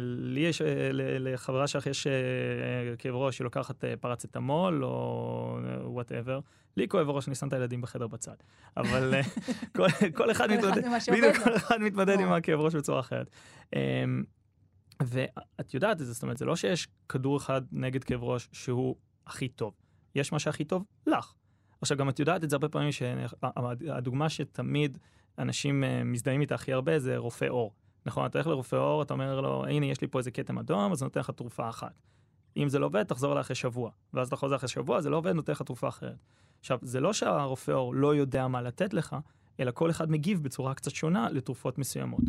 [0.00, 5.58] לי יש, אה, לחברה שלך יש אה, אה, כאב ראש, היא לוקחת אה, פרצטמול או
[5.84, 6.40] whatever,
[6.78, 8.34] לי כואב הראש, אני שם את הילדים בחדר בצד.
[8.76, 9.20] אבל אה,
[9.76, 11.36] כל, כל אחד מתמודד, בדיוק.
[11.44, 12.36] כל אחד מתמודד עם וואו.
[12.36, 13.30] הכאב ראש בצורה אחרת.
[13.74, 14.04] אה,
[15.04, 18.96] ואת יודעת את זה, זאת אומרת, זה לא שיש כדור אחד נגד כאב ראש שהוא
[19.26, 19.74] הכי טוב.
[20.14, 21.34] יש מה שהכי טוב לך.
[21.80, 24.98] עכשיו, גם את יודעת את זה הרבה פעמים, שהדוגמה שתמיד
[25.38, 27.74] אנשים אה, מזדהים איתה הכי הרבה זה רופא עור.
[28.06, 30.92] נכון, אתה הולך לרופא עור, אתה אומר לו, הנה, יש לי פה איזה כתם אדום,
[30.92, 32.02] אז אני נותן לך תרופה אחת.
[32.56, 33.90] אם זה לא עובד, תחזור אליי אחרי שבוע.
[34.14, 36.16] ואז אתה חוזר אחרי שבוע, זה לא עובד, נותן לך תרופה אחרת.
[36.60, 39.16] עכשיו, זה לא שהרופא עור לא יודע מה לתת לך,
[39.60, 42.20] אלא כל אחד מגיב בצורה קצת שונה לתרופות מסוימות.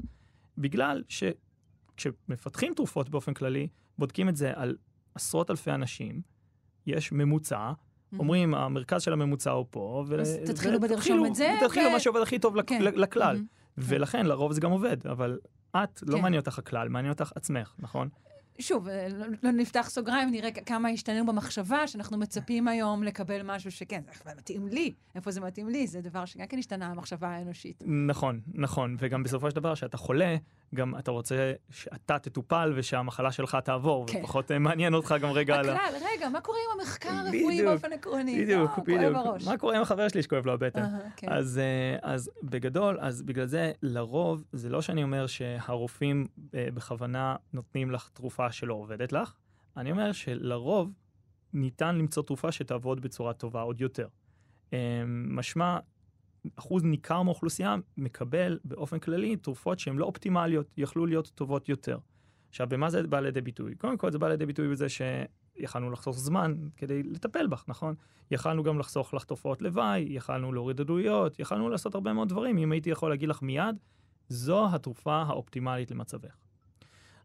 [0.58, 4.76] בגלל שכשמפתחים תרופות באופן כללי, בודקים את זה על
[5.16, 6.22] עשרות אלפי אנשים,
[6.88, 7.72] יש ממוצע,
[8.20, 12.00] אומרים, המרכז של הממוצע הוא פה, ו- אז תתחילו ו- בלרשום את זה, תתחילו מה
[12.00, 12.82] שעובד הכי טוב כן.
[12.82, 13.36] לכלל.
[13.36, 13.46] מהמם.
[13.78, 15.40] ולכן, לרוב זה גם עובד, אבל
[15.72, 16.22] את, לא כן.
[16.22, 18.10] מעניין אותך הכלל, מעניין אותך עצמך, נכון?
[18.60, 23.72] שוב, אה, לא, לא נפתח סוגריים, נראה כמה השתננו במחשבה, שאנחנו מצפים היום לקבל משהו
[23.72, 27.84] שכן, זה מתאים לי, איפה זה מתאים לי, זה דבר שגם כן השתנה המחשבה האנושית.
[27.86, 30.36] נכון, נכון, וגם בסופו של דבר, כשאתה חולה,
[30.76, 34.20] גם אתה רוצה שאתה תטופל ושהמחלה שלך תעבור, כן.
[34.20, 35.76] ופחות אה, מעניין אותך גם רגע על ה...
[35.76, 38.44] הכלל, רגע, מה קורה עם המחקר הרפואי באופן עקרוני?
[38.44, 39.18] בדיוק, לא, בדיוק.
[39.46, 40.80] מה קורה עם החבר שלי שכואב לו הבטן?
[40.80, 41.28] אהה, כן.
[41.30, 47.36] אז, אה, אז בגדול, אז בגלל זה, לרוב, זה לא שאני אומר שהרופאים אה, בכוונה
[47.54, 49.34] נותנים לך תרופה שלא עובדת לך,
[49.78, 50.92] אני אומר שלרוב
[51.54, 54.08] ניתן למצוא תרופה שתעבוד בצורה טובה עוד יותר.
[55.08, 55.78] משמע,
[56.56, 61.98] אחוז ניכר מהאוכלוסייה מקבל באופן כללי תרופות שהן לא אופטימליות, יכלו להיות טובות יותר.
[62.50, 63.76] עכשיו, במה זה בא לידי ביטוי?
[63.76, 67.96] קודם כל, זה בא לידי ביטוי בזה שיכלנו לחסוך זמן כדי לטפל בך, נכון?
[68.32, 72.58] יכלנו גם לחסוך לך תופעות לוואי, יכלנו להוריד עדויות, יכלנו לעשות הרבה מאוד דברים.
[72.58, 73.76] אם הייתי יכול להגיד לך מיד,
[74.30, 76.38] זו התרופה האופטימלית למצבך.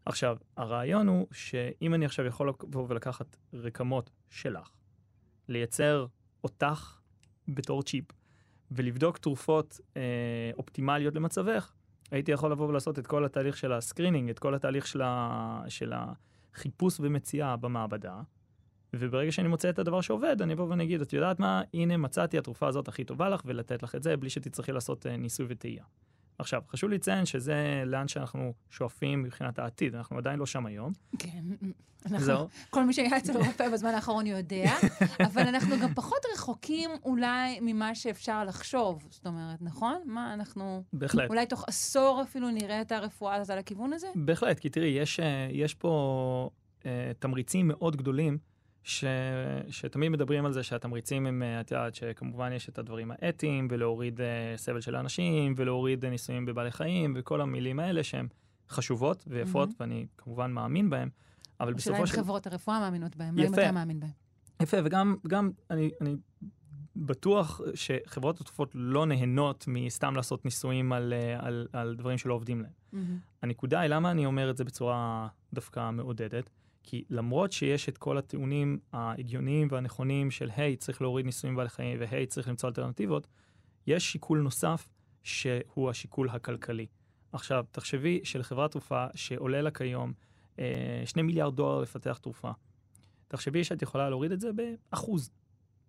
[0.05, 4.69] עכשיו, הרעיון הוא שאם אני עכשיו יכול לבוא ולקחת רקמות שלך,
[5.47, 6.05] לייצר
[6.43, 6.99] אותך
[7.47, 8.05] בתור צ'יפ,
[8.71, 10.01] ולבדוק תרופות אה,
[10.57, 11.73] אופטימליות למצבך,
[12.11, 15.63] הייתי יכול לבוא ולעשות את כל התהליך של ה screening, את כל התהליך של, ה,
[15.67, 15.93] של
[16.53, 18.21] החיפוש ומציאה במעבדה,
[18.93, 22.37] וברגע שאני מוצא את הדבר שעובד, אני אבוא ואני אגיד, את יודעת מה, הנה מצאתי
[22.37, 25.83] התרופה הזאת הכי טובה לך, ולתת לך את זה בלי שתצטרכי לעשות אה, ניסוי וטעייה.
[26.37, 30.91] עכשיו, חשוב לציין שזה לאן שאנחנו שואפים מבחינת העתיד, אנחנו עדיין לא שם היום.
[31.19, 31.43] כן,
[32.05, 32.47] אנחנו, זהו.
[32.69, 34.73] כל מי שהיה אצל הרופא בזמן האחרון יודע,
[35.27, 39.07] אבל אנחנו גם פחות רחוקים אולי ממה שאפשר לחשוב.
[39.09, 40.01] זאת אומרת, נכון?
[40.05, 40.83] מה, אנחנו...
[40.93, 41.29] בהחלט.
[41.29, 44.07] אולי תוך עשור אפילו נראה את הרפואה הזאת על הכיוון הזה?
[44.15, 46.49] בהחלט, כי תראי, יש, אה, יש פה
[46.85, 48.37] אה, תמריצים מאוד גדולים,
[48.85, 49.03] ש,
[49.69, 54.21] שתמיד מדברים על זה שהתמריצים הם, אה, את יודעת, שכמובן יש את הדברים האתיים, ולהוריד
[54.21, 58.27] אה, סבל של האנשים, ולהוריד אה, ניסויים בבעלי חיים, וכל המילים האלה שהן
[58.69, 59.75] חשובות ויפות, מהמם.
[59.79, 61.09] ואני כמובן מאמין בהן,
[61.59, 62.15] אבל השאלה בסופו אם של...
[62.15, 63.61] חברות הרפואה מאמינות בהם, לא אם יפה.
[63.61, 64.11] אתה מאמין בהם.
[64.61, 66.15] יפה, וגם גם אני, אני
[66.95, 72.71] בטוח שחברות התרופות לא נהנות מסתם לעשות ניסויים על, על, על דברים שלא עובדים להם.
[72.93, 73.17] מהמם.
[73.41, 76.49] הנקודה היא למה אני אומר את זה בצורה דווקא מעודדת,
[76.85, 81.97] כי למרות שיש את כל הטיעונים ההגיוניים והנכונים של היי, צריך להוריד ניסויים בעלי חיים,
[81.99, 83.27] והי, צריך למצוא אלטרנטיבות,
[83.87, 84.89] יש שיקול נוסף,
[85.23, 86.85] שהוא השיקול הכלכלי.
[87.31, 90.13] עכשיו, תחשבי שלחברת תרופה שעולה לה כיום
[90.59, 92.51] אה, שני מיליארד דולר לפתח תרופה,
[93.27, 95.31] תחשבי שאת יכולה להוריד את זה באחוז.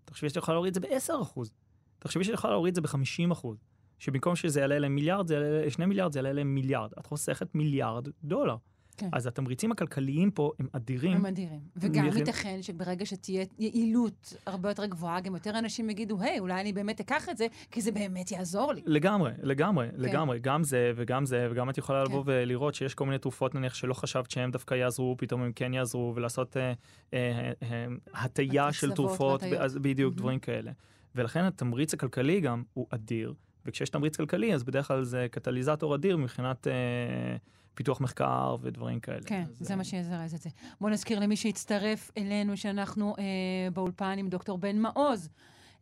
[0.05, 1.53] תחשבי שאת יכולה להוריד את זה בעשר אחוז.
[1.99, 3.59] תחשבי שאת יכולה להוריד את זה בחמישים אחוז.
[3.99, 6.91] שבמקום שזה יעלה להם מיליארד, זה יעלה, שני מיליארד, זה יעלה להם מיליארד.
[6.99, 8.57] את חוסכת מיליארד דולר.
[8.97, 9.09] כן.
[9.13, 11.13] אז התמריצים הכלכליים פה הם אדירים.
[11.13, 11.61] הם אדירים.
[11.77, 12.19] וגם מייחד...
[12.19, 17.01] ייתכן שברגע שתהיה יעילות הרבה יותר גבוהה, גם יותר אנשים יגידו, היי, אולי אני באמת
[17.01, 18.83] אקח את זה, כי זה באמת יעזור לי.
[18.87, 20.01] לגמרי, לגמרי, כן.
[20.01, 20.39] לגמרי.
[20.39, 22.11] גם זה וגם זה, וגם את יכולה כן.
[22.11, 25.75] לבוא ולראות שיש כל מיני תרופות, נניח, שלא חשבת שהם דווקא יעזרו, פתאום הם כן
[25.75, 26.73] יעזרו, ולעשות אה,
[27.15, 30.19] אה, אה, הטיה של תרופות, ואז, בדיוק, mm-hmm.
[30.19, 30.73] דברים כאלה.
[31.15, 33.35] ולכן התמריץ הכלכלי גם הוא אדיר,
[33.67, 36.67] וכשיש תמריץ כלכלי, אז בדרך כלל זה קטליזטור אדיר מבחינת...
[36.67, 37.37] אה,
[37.77, 39.21] פיתוח מחקר ודברים כאלה.
[39.27, 40.51] כן, אז, זה מה שיזרז את זה.
[40.81, 43.25] בואו נזכיר למי שהצטרף אלינו שאנחנו אה,
[43.73, 45.29] באולפן עם דוקטור בן מעוז.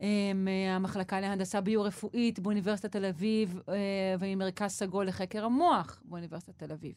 [0.02, 3.74] אה, מהמחלקה להנדסה ביו-רפואית באוניברסיטת תל אביב אה,
[4.18, 6.92] וממרכז סגול לחקר המוח באוניברסיטת תל אביב.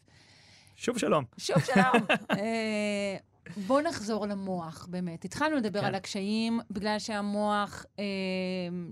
[0.75, 1.23] שוב שלום.
[1.37, 2.05] שוב שלום.
[2.31, 3.17] אה,
[3.67, 5.25] בואו נחזור למוח, באמת.
[5.25, 5.85] התחלנו לדבר כן.
[5.85, 8.05] על הקשיים בגלל שהמוח אה,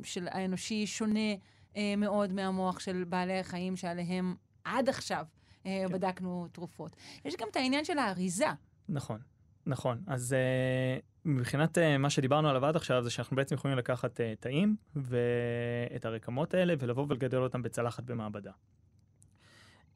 [0.04, 1.34] של האנושי שונה
[1.78, 5.35] אה, מאוד מהמוח של בעלי החיים שעליהם עד עכשיו אה,
[5.66, 5.94] כן.
[5.94, 6.96] בדקנו תרופות.
[7.26, 8.48] יש גם את העניין של האריזה.
[8.90, 9.20] נכון,
[9.66, 10.04] נכון.
[10.08, 14.24] אז uh, מבחינת uh, מה שדיברנו עליו עד עכשיו, זה שאנחנו בעצם יכולים לקחת uh,
[14.40, 18.52] תאים ואת הרקמות האלה ולבוא ולגדל אותם בצלחת במעבדה.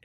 [0.00, 0.04] Uh,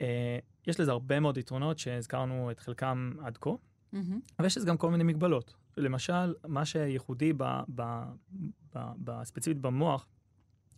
[0.66, 3.96] יש לזה הרבה מאוד יתרונות שהזכרנו את חלקם עד כה, mm-hmm.
[4.38, 5.54] אבל יש לזה גם כל מיני מגבלות.
[5.76, 7.82] למשל, מה שייחודי ב, ב,
[8.74, 10.06] ב, ב, ספציפית במוח,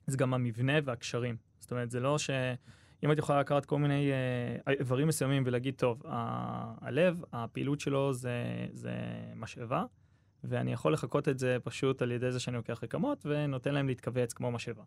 [0.06, 1.36] זה גם המבנה והקשרים.
[1.58, 2.30] זאת אומרת, זה לא ש...
[3.04, 4.10] אם את יכולה לקחת כל מיני
[4.66, 8.32] uh, איברים מסוימים ולהגיד, טוב, ה- הלב, הפעילות שלו זה,
[8.72, 8.92] זה
[9.36, 9.84] משאבה,
[10.44, 14.32] ואני יכול לחקות את זה פשוט על ידי זה שאני לוקח רקמות ונותן להם להתכווץ
[14.32, 14.82] כמו משאבה.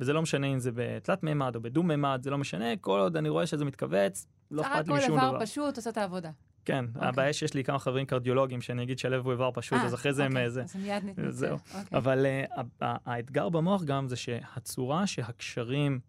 [0.00, 3.16] וזה לא משנה אם זה בתלת מימד או בדו מימד, זה לא משנה, כל עוד
[3.16, 5.20] אני רואה שזה מתכווץ, לא אכפת לי משום דבר.
[5.20, 6.30] כל איבר פשוט עושה את העבודה.
[6.64, 6.94] כן, okay.
[6.94, 7.08] אוקיי.
[7.08, 9.94] הבעיה שיש לי כמה חברים קרדיולוגים שאני אגיד שהלב הוא איבר פשוט, 아, אה, אז
[9.94, 10.26] אחרי זה okay.
[10.26, 10.36] הם...
[10.36, 11.30] אוקיי, אז מיד נתנצל.
[11.30, 11.56] זהו.
[11.56, 11.78] Okay.
[11.78, 11.98] אוקיי.
[11.98, 12.26] אבל
[12.60, 16.00] uh, האתגר במוח גם זה שהצורה שהקשרים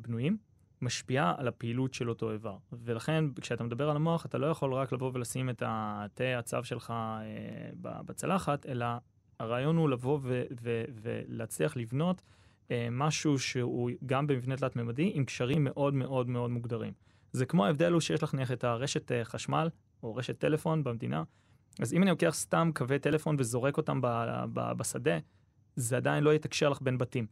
[0.00, 0.36] בנויים,
[0.82, 2.56] משפיעה על הפעילות של אותו איבר.
[2.72, 6.90] ולכן כשאתה מדבר על המוח, אתה לא יכול רק לבוא ולשים את התה הצו שלך
[6.90, 8.86] אה, בצלחת, אלא
[9.40, 12.22] הרעיון הוא לבוא ו- ו- ולהצליח לבנות
[12.70, 16.92] אה, משהו שהוא גם במבנה תלת-ממדי, עם קשרים מאוד מאוד מאוד מוגדרים.
[17.32, 19.68] זה כמו ההבדל הוא שיש לך נניח את הרשת אה, חשמל,
[20.02, 21.22] או רשת טלפון במדינה,
[21.80, 25.18] אז אם אני לוקח סתם קווי טלפון וזורק אותם ב- ב- בשדה,
[25.76, 27.26] זה עדיין לא יתקשר לך בין בתים.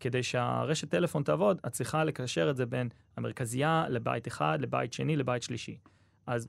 [0.00, 5.16] כדי שהרשת טלפון תעבוד, את צריכה לקשר את זה בין המרכזייה לבית אחד, לבית שני,
[5.16, 5.78] לבית שלישי.
[6.26, 6.48] אז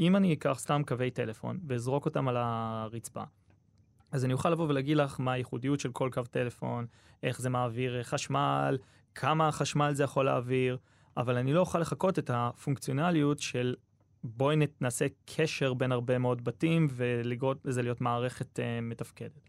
[0.00, 3.22] אם אני אקח סתם קווי טלפון ואזרוק אותם על הרצפה,
[4.12, 6.86] אז אני אוכל לבוא ולהגיד לך מה הייחודיות של כל קו טלפון,
[7.22, 8.78] איך זה מעביר חשמל,
[9.14, 10.78] כמה חשמל זה יכול להעביר,
[11.16, 13.74] אבל אני לא אוכל לחכות את הפונקציונליות של
[14.24, 15.06] בואי נעשה
[15.36, 19.47] קשר בין הרבה מאוד בתים ולגרות לזה להיות מערכת uh, מתפקדת.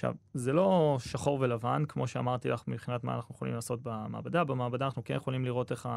[0.00, 4.44] עכשיו, זה לא שחור ולבן, כמו שאמרתי לך, מבחינת מה אנחנו יכולים לעשות במעבדה.
[4.44, 5.88] במעבדה אנחנו כן יכולים לראות איך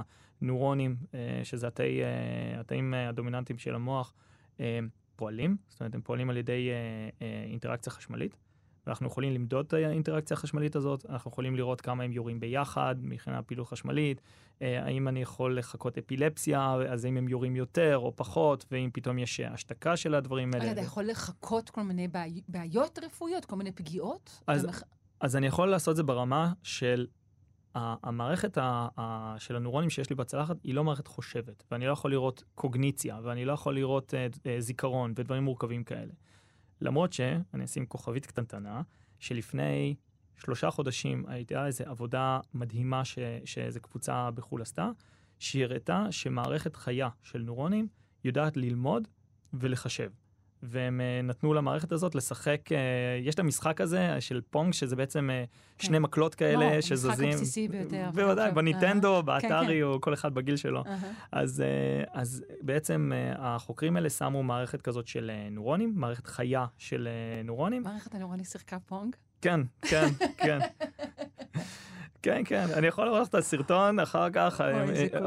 [0.42, 4.14] הנוירונים, אה, שזה התאי, אה, התאים אה, הדומיננטיים של המוח,
[5.16, 5.58] פועלים.
[5.70, 6.70] זאת אומרת, הם פועלים על ידי
[7.52, 8.36] אינטראקציה חשמלית.
[8.88, 13.42] ואנחנו יכולים למדוד את האינטראקציה החשמלית הזאת, אנחנו יכולים לראות כמה הם יורים ביחד מבחינה
[13.42, 14.22] פעילות חשמלית,
[14.62, 19.20] אה, האם אני יכול לחכות אפילפסיה, אז האם הם יורים יותר או פחות, ואם פתאום
[19.20, 20.72] יש השתקה של הדברים האלה.
[20.72, 22.08] אתה יכול לחכות כל מיני
[22.48, 24.42] בעיות רפואיות, כל מיני פגיעות?
[24.48, 24.84] אז, מח...
[25.20, 27.08] אז אני יכול לעשות את זה ברמה של
[27.76, 32.12] המערכת ה, ה, של הנוירונים שיש לי בצלחת היא לא מערכת חושבת, ואני לא יכול
[32.12, 36.14] לראות קוגניציה, ואני לא יכול לראות uh, uh, זיכרון ודברים מורכבים כאלה.
[36.84, 38.82] למרות שאני אשים כוכבית קטנטנה,
[39.20, 39.96] שלפני
[40.38, 44.90] שלושה חודשים הייתה איזו עבודה מדהימה ש, שאיזו קבוצה בחו"ל עשתה,
[45.40, 47.88] שהיא הראתה שמערכת חיה של נוירונים
[48.24, 49.08] יודעת ללמוד
[49.54, 50.10] ולחשב.
[50.66, 52.74] והם uh, נתנו למערכת הזאת לשחק, uh,
[53.22, 55.30] יש את המשחק הזה של פונג, שזה בעצם
[55.78, 55.88] כן.
[55.88, 57.12] שני מקלות כאלה לא, שזזים.
[57.12, 58.10] המשחק הבסיסי ביותר.
[58.14, 59.22] בוודאי, בניטנדו, uh-huh.
[59.22, 59.82] באתרי, כן, כן.
[59.84, 60.84] או כל אחד בגיל שלו.
[60.84, 61.06] Uh-huh.
[61.32, 61.64] אז,
[62.12, 67.08] אז בעצם החוקרים האלה שמו מערכת כזאת של נוירונים, מערכת חיה של
[67.44, 67.84] נוירונים.
[67.84, 69.16] מערכת הנוירונים שיחקה פונג?
[69.42, 70.60] כן, כן, כן.
[72.24, 74.62] כן, כן, אני יכול לראות את הסרטון אחר כך,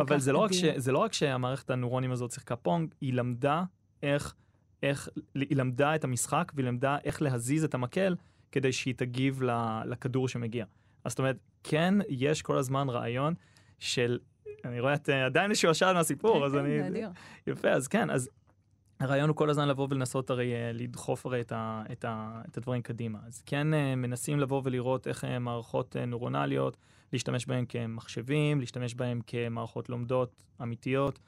[0.00, 3.62] אבל זה לא, ש, זה לא רק שהמערכת הנוירונים הזאת שיחקה פונג, היא למדה
[4.02, 4.34] איך
[4.82, 8.16] איך, היא למדה את המשחק והיא למדה איך להזיז את המקל
[8.52, 9.42] כדי שהיא תגיב
[9.84, 10.64] לכדור שמגיע.
[11.04, 13.34] אז זאת אומרת, כן, יש כל הזמן רעיון
[13.78, 14.18] של,
[14.64, 17.02] אני רואה את עדיין יש יושע מהסיפור, אז כן, אני...
[17.46, 18.30] יפה, אז כן, אז
[19.00, 22.56] הרעיון הוא כל הזמן לבוא ולנסות הרי אה, לדחוף הרי את, ה, את, ה, את
[22.56, 23.18] הדברים קדימה.
[23.26, 26.76] אז כן אה, מנסים לבוא ולראות איך אה, מערכות נורונליות,
[27.12, 31.18] להשתמש בהן כמחשבים, להשתמש בהן כמערכות לומדות אמיתיות.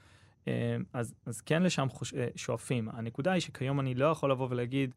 [0.92, 2.88] אז, אז כן לשם חוש, שואפים.
[2.88, 4.94] הנקודה היא שכיום אני לא יכול לבוא ולהגיד,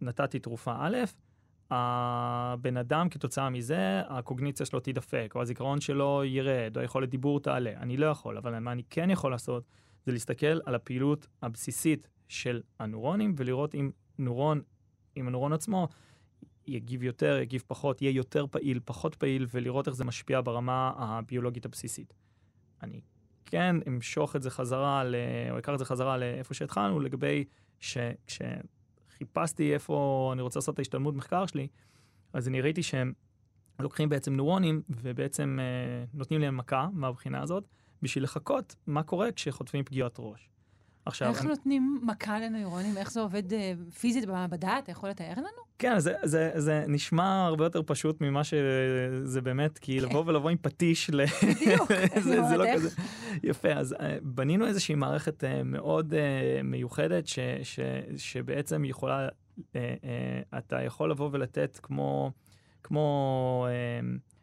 [0.00, 0.96] נתתי תרופה א',
[1.70, 7.70] הבן אדם כתוצאה מזה, הקוגניציה שלו תידפק, או הזיכרון שלו ירד, או היכולת דיבור תעלה.
[7.76, 9.64] אני לא יכול, אבל מה אני כן יכול לעשות,
[10.06, 14.62] זה להסתכל על הפעילות הבסיסית של הנוירונים ולראות אם נוירון,
[15.16, 15.88] אם הנוירון עצמו
[16.66, 21.64] יגיב יותר, יגיב פחות, יהיה יותר פעיל, פחות פעיל, ולראות איך זה משפיע ברמה הביולוגית
[21.64, 22.14] הבסיסית.
[22.82, 23.00] אני
[23.46, 25.14] כן אמשוך את זה חזרה, ל...
[25.50, 27.44] או אקח את זה חזרה לאיפה שהתחלנו, לגבי
[27.80, 31.68] שכשחיפשתי איפה אני רוצה לעשות את ההשתלמות מחקר שלי,
[32.32, 33.12] אז אני ראיתי שהם
[33.78, 37.64] לוקחים בעצם נוירונים ובעצם אה, נותנים להם מכה מהבחינה הזאת,
[38.02, 40.51] בשביל לחכות מה קורה כשחוטפים פגיעות ראש.
[41.06, 41.28] עכשיו...
[41.28, 41.48] איך אני...
[41.48, 42.96] נותנים מכה לנוירונים?
[42.96, 44.78] איך זה עובד אה, פיזית במעבדה?
[44.78, 45.62] אתה יכול לתאר לנו?
[45.78, 50.04] כן, זה, זה, זה נשמע הרבה יותר פשוט ממה שזה באמת, כי כן.
[50.04, 51.24] לבוא ולבוא עם פטיש ל...
[51.26, 51.92] בדיוק,
[52.24, 52.88] זה, זה לא כזה...
[53.42, 56.14] יפה, אז אה, בנינו איזושהי מערכת אה, מאוד
[56.64, 57.80] מיוחדת, ש, ש,
[58.16, 59.28] שבעצם יכולה,
[60.58, 62.30] אתה יכול לבוא ולתת כמו,
[62.82, 63.66] כמו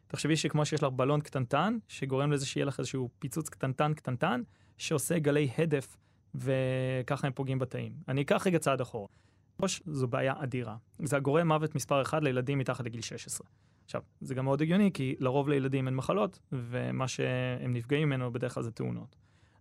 [0.08, 4.42] תחשבי שכמו שיש לך בלון קטנטן, שגורם לזה שיהיה לך איזשהו פיצוץ קטנטן קטנטן,
[4.78, 5.98] שעושה גלי הדף,
[6.36, 7.92] וככה הם פוגעים בתאים.
[8.08, 9.08] אני אקח רגע צעד אחורה.
[9.62, 10.76] ראש זו בעיה אדירה.
[11.00, 13.48] זה הגורם מוות מספר אחד לילדים מתחת לגיל 16.
[13.86, 18.54] עכשיו, זה גם מאוד הגיוני, כי לרוב לילדים אין מחלות, ומה שהם נפגעים ממנו בדרך
[18.54, 19.16] כלל זה תאונות.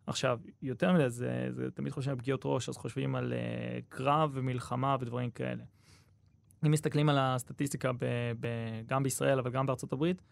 [0.06, 4.30] עכשיו, יותר מזה, זה, זה תמיד חושבים על פגיעות ראש, אז חושבים על uh, קרב
[4.34, 5.64] ומלחמה ודברים כאלה.
[6.66, 8.04] אם מסתכלים על הסטטיסטיקה ב,
[8.40, 8.46] ב,
[8.86, 10.22] גם בישראל, אבל גם בארצות הברית,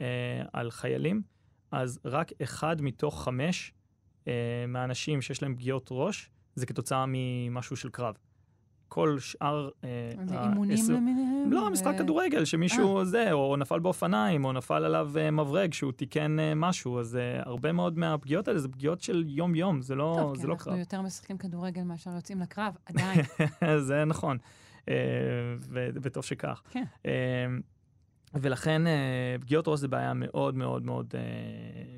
[0.00, 1.22] אה, על חיילים,
[1.70, 3.72] אז רק אחד מתוך חמש
[4.68, 8.14] מהאנשים שיש להם פגיעות ראש, זה כתוצאה ממשהו של קרב.
[8.88, 9.68] כל שאר...
[9.84, 11.52] אה, זה אימונים למיניהם?
[11.52, 17.00] לא, משחק כדורגל, שמישהו זה, או נפל באופניים, או נפל עליו מברג שהוא תיקן משהו,
[17.00, 20.58] אז הרבה מאוד מהפגיעות האלה זה פגיעות של יום-יום, זה לא, טוב, זה לא קרב.
[20.58, 23.20] טוב, כי אנחנו יותר משחקים כדורגל מאשר יוצאים לקרב, עדיין.
[23.78, 24.38] זה נכון,
[26.02, 26.62] וטוב שכך.
[26.70, 26.84] כן.
[28.34, 31.20] ולכן אה, פגיעות ראש זה בעיה מאוד מאוד מאוד אה,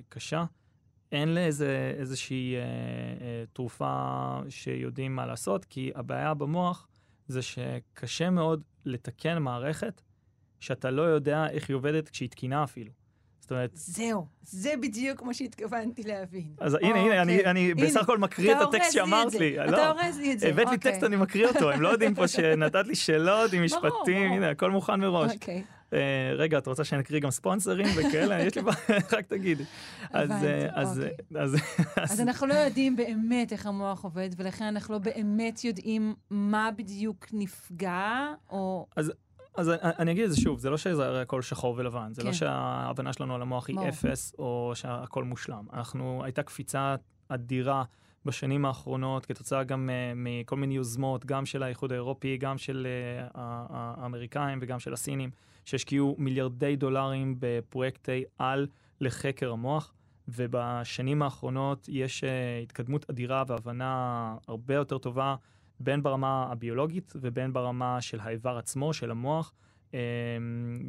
[0.09, 0.45] קשה.
[1.15, 6.89] אין לאיזה איזושהי אה, אה, תרופה שיודעים מה לעשות, כי הבעיה במוח
[7.29, 10.01] זה שקשה מאוד לתקן מערכת
[10.61, 12.91] שאתה לא יודע איך היא עובדת כשהיא תקינה אפילו.
[13.41, 13.71] זאת אומרת...
[13.75, 16.55] זהו, זה בדיוק מה שהתכוונתי להבין.
[16.61, 19.65] אז הנה, הנה, אני, אני בסך הכל מקריא את הטקסט שאמרת לי.
[19.65, 20.49] אתה לא, אורז לי את זה.
[20.49, 21.71] הבאת לי טקסט, אני מקריא אותו.
[21.71, 25.33] הם לא יודעים פה שנתת לי שאלות עם משפטים, הנה, הכל מוכן מראש.
[25.95, 28.43] אה, רגע, את רוצה שאני אקריא גם ספונסרים וכאלה?
[28.43, 29.65] יש לי בעיה, רק תגידי.
[30.11, 31.11] אז, אה, אוקיי.
[31.97, 37.27] אז, אנחנו לא יודעים באמת איך המוח עובד, ולכן אנחנו לא באמת יודעים מה בדיוק
[37.33, 38.87] נפגע, או...
[38.97, 39.13] אז
[39.57, 42.33] אז אני אגיד את זה שוב, זה לא שזה הכל שחור ולבן, זה לא כן.
[42.33, 45.67] לא שההבנה שלנו על המוח היא אפס, או שהכל מושלם.
[45.73, 46.95] אנחנו, הייתה קפיצה
[47.29, 47.85] אדירה
[48.25, 53.31] בשנים האחרונות, כתוצאה גם uh, מכל מיני יוזמות, גם של האיחוד האירופי, גם של uh,
[53.35, 55.31] האמריקאים וגם של הסינים,
[55.65, 58.67] שהשקיעו מיליארדי דולרים בפרויקטי על
[59.01, 59.95] לחקר המוח.
[60.29, 62.27] ובשנים האחרונות יש uh,
[62.63, 65.37] התקדמות אדירה והבנה הרבה יותר טובה
[65.81, 69.53] בין ברמה הביולוגית ובין ברמה של האיבר עצמו, של המוח,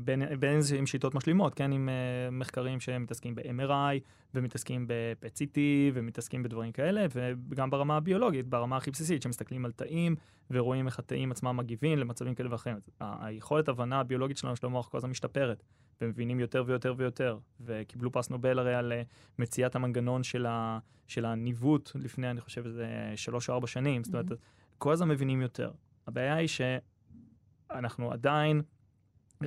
[0.04, 4.00] בין, בין זה עם שיטות משלימות, כן, עם uh, מחקרים שמתעסקים ב-MRI
[4.34, 5.58] ומתעסקים ב-PET-CT
[5.94, 7.06] ומתעסקים בדברים כאלה,
[7.50, 10.15] וגם ברמה הביולוגית, ברמה הכי בסיסית, שמסתכלים על תאים
[10.52, 12.78] ורואים איך התאים עצמם מגיבים למצבים כאלה ואחרים.
[13.00, 15.63] היכולת הבנה הביולוגית שלנו של המוח כל הזמן משתפרת,
[16.02, 19.02] ומבינים יותר ויותר ויותר, וקיבלו פרס נובל הרי על אה,
[19.39, 24.06] מציאת המנגנון של, ה, של הניווט לפני, אני חושב, איזה שלוש או ארבע שנים, mm-hmm.
[24.06, 24.39] זאת אומרת,
[24.78, 25.72] כל הזמן מבינים יותר.
[26.08, 28.62] הבעיה היא שאנחנו עדיין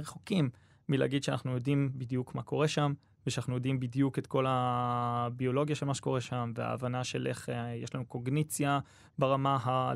[0.01, 0.51] רחוקים
[0.89, 2.93] מלהגיד שאנחנו יודעים בדיוק מה קורה שם,
[3.27, 7.95] ושאנחנו יודעים בדיוק את כל הביולוגיה של מה שקורה שם, וההבנה של איך אה, יש
[7.95, 8.81] לנו קוגניציה
[9.19, 9.93] ברמה, ה...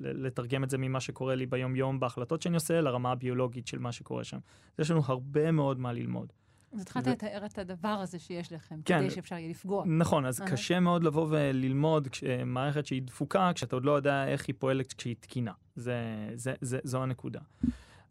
[0.00, 4.24] לתרגם את זה ממה שקורה לי ביום-יום בהחלטות שאני עושה, לרמה הביולוגית של מה שקורה
[4.24, 4.38] שם.
[4.78, 6.32] יש לנו הרבה מאוד מה ללמוד.
[6.72, 7.10] אז התחלת ו...
[7.10, 9.84] לתאר את הדבר הזה שיש לכם, כן, כדי שאפשר יהיה לפגוע.
[9.86, 10.50] נכון, אז uh-huh.
[10.50, 12.24] קשה מאוד לבוא וללמוד כש...
[12.46, 15.52] מערכת שהיא דפוקה, כשאתה עוד לא יודע איך היא פועלת כשהיא תקינה.
[15.76, 15.94] זה,
[16.34, 17.40] זה, זה, זו הנקודה.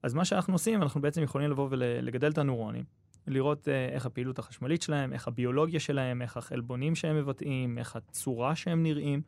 [0.03, 2.83] אז מה שאנחנו עושים, אנחנו בעצם יכולים לבוא ולגדל את הנוירונים,
[3.27, 8.55] לראות uh, איך הפעילות החשמלית שלהם, איך הביולוגיה שלהם, איך החלבונים שהם מבטאים, איך הצורה
[8.55, 9.21] שהם נראים,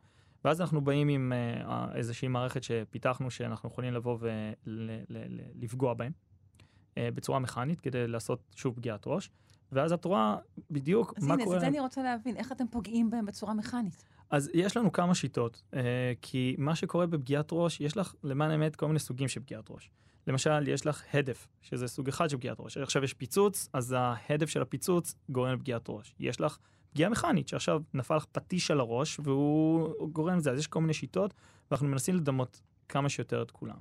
[0.44, 4.18] ואז אנחנו באים עם uh, איזושהי מערכת שפיתחנו, שאנחנו יכולים לבוא
[4.66, 6.12] ולפגוע בהם.
[6.12, 9.30] uh, בצורה מכנית כדי לעשות שוב פגיעת ראש,
[9.72, 10.36] ואז את רואה
[10.70, 11.56] בדיוק מה הנה, קורה.
[11.56, 14.04] אז הנה, זה אני רוצה להבין, איך אתם פוגעים בהם בצורה מכנית?
[14.30, 18.76] אז יש לנו כמה שיטות, אה, כי מה שקורה בפגיעת ראש, יש לך למען האמת
[18.76, 19.90] כל מיני סוגים של פגיעת ראש.
[20.26, 22.76] למשל, יש לך הדף, שזה סוג אחד של פגיעת ראש.
[22.76, 26.14] עכשיו יש פיצוץ, אז ההדף של הפיצוץ גורם לפגיעת ראש.
[26.20, 26.58] יש לך
[26.90, 30.50] פגיעה מכנית, שעכשיו נפל לך פטיש על הראש והוא גורם לזה.
[30.50, 31.34] אז יש כל מיני שיטות,
[31.70, 33.76] ואנחנו מנסים לדמות כמה שיותר את כולם.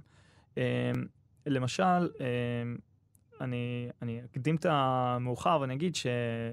[0.58, 0.92] אה,
[1.46, 1.84] למשל,
[2.22, 2.64] אה,
[3.42, 6.08] אני, אני אקדים את המאוחר ואני אגיד ש,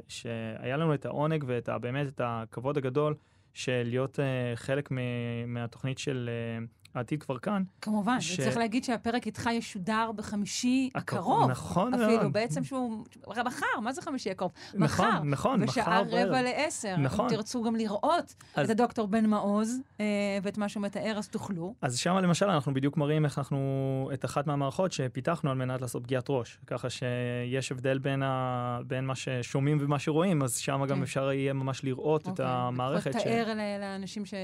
[0.09, 3.15] שהיה לנו את העונג ואת באמת את הכבוד הגדול
[3.55, 4.97] של להיות uh, חלק מ,
[5.47, 6.31] מהתוכנית של
[6.63, 7.63] uh, העתיד כבר כאן.
[7.81, 8.41] כמובן, ש...
[8.41, 11.51] צריך להגיד שהפרק איתך ישודר בחמישי הקרוב.
[11.51, 12.03] נכון מאוד.
[12.03, 13.05] אפילו, בעצם שהוא...
[13.27, 14.53] מחר, מה זה חמישי הקרוב?
[14.75, 15.23] נכון, מחר.
[15.23, 16.97] נכון, מחר בשעה רבע לעשר.
[16.97, 17.25] נכון.
[17.25, 18.65] אם תרצו גם לראות אז...
[18.65, 20.07] את הדוקטור בן מעוז אה,
[20.43, 21.75] ואת מה שהוא מתאר, אז תוכלו.
[21.83, 26.03] אז שם למשל אנחנו בדיוק מראים איך אנחנו, את אחת מהמערכות שפיתחנו על מנת לעשות
[26.03, 26.59] פגיעת ראש.
[26.67, 28.81] ככה שיש הבדל בין, ה...
[28.87, 31.03] בין מה ששומעים ומה שרואים, אז שם גם כן.
[31.03, 32.35] אפשר יהיה ממש לראות אוקיי.
[32.35, 33.13] את המערכת.
[33.13, 33.81] תאר ש...
[33.81, 34.35] לאנשים ש...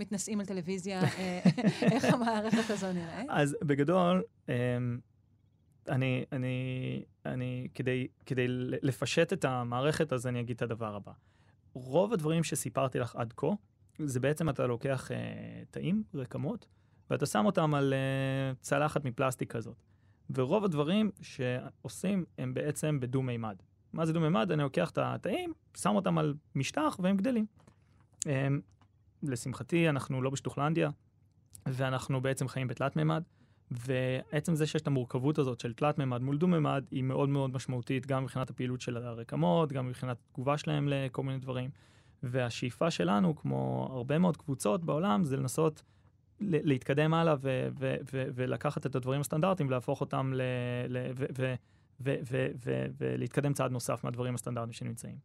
[0.00, 1.40] מתנשאים על טלוויזיה, אה,
[1.92, 3.26] איך המערכת הזו נראית?
[3.30, 4.54] אז בגדול, אמ,
[5.88, 8.46] אני, אני, אני, כדי, כדי
[8.82, 11.12] לפשט את המערכת, אז אני אגיד את הדבר הבא.
[11.74, 13.46] רוב הדברים שסיפרתי לך עד כה,
[13.98, 15.14] זה בעצם אתה לוקח uh,
[15.70, 16.66] תאים, רקמות,
[17.10, 19.82] ואתה שם אותם על uh, צלחת מפלסטיק כזאת.
[20.34, 23.56] ורוב הדברים שעושים הם בעצם בדו-מימד.
[23.92, 24.52] מה זה דו-מימד?
[24.52, 27.46] אני לוקח את התאים, שם אותם על משטח והם גדלים.
[29.22, 30.90] לשמחתי, אנחנו לא בשטוחלנדיה,
[31.66, 33.22] ואנחנו בעצם חיים בתלת מימד,
[33.70, 37.50] ועצם זה שיש את המורכבות הזאת של תלת מימד מול דו מימד, היא מאוד מאוד
[37.50, 41.70] משמעותית, גם מבחינת הפעילות של הרקמות, גם מבחינת התגובה שלהם לכל מיני דברים.
[42.22, 45.82] והשאיפה שלנו, כמו הרבה מאוד קבוצות בעולם, זה לנסות
[46.40, 50.42] להתקדם הלאה ו- ו- ו- ולקחת את הדברים הסטנדרטיים ולהפוך אותם ל...
[50.88, 51.54] ל-
[52.98, 55.16] ולהתקדם צעד נוסף מהדברים הסטנדרטיים שנמצאים.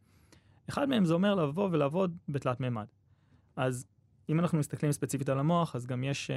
[0.69, 2.85] אחד מהם זה אומר לבוא ולעבוד בתלת מימד.
[3.55, 3.85] אז
[4.29, 6.35] אם אנחנו מסתכלים ספציפית על המוח, אז גם יש אה,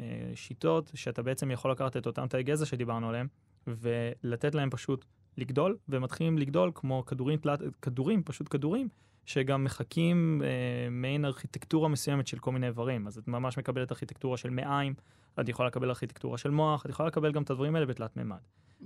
[0.00, 3.26] אה, שיטות שאתה בעצם יכול לקחת את אותם תאי גזע שדיברנו עליהם,
[3.66, 5.04] ולתת להם פשוט
[5.36, 8.88] לגדול, והם מתחילים לגדול כמו כדורים, פלט, כדורים, פשוט כדורים,
[9.26, 13.06] שגם מחקים אה, מעין ארכיטקטורה מסוימת של כל מיני איברים.
[13.06, 14.94] אז את ממש מקבלת ארכיטקטורה של מעיים,
[15.40, 18.38] את יכולה לקבל ארכיטקטורה של מוח, את יכולה לקבל גם את הדברים האלה בתלת מימד.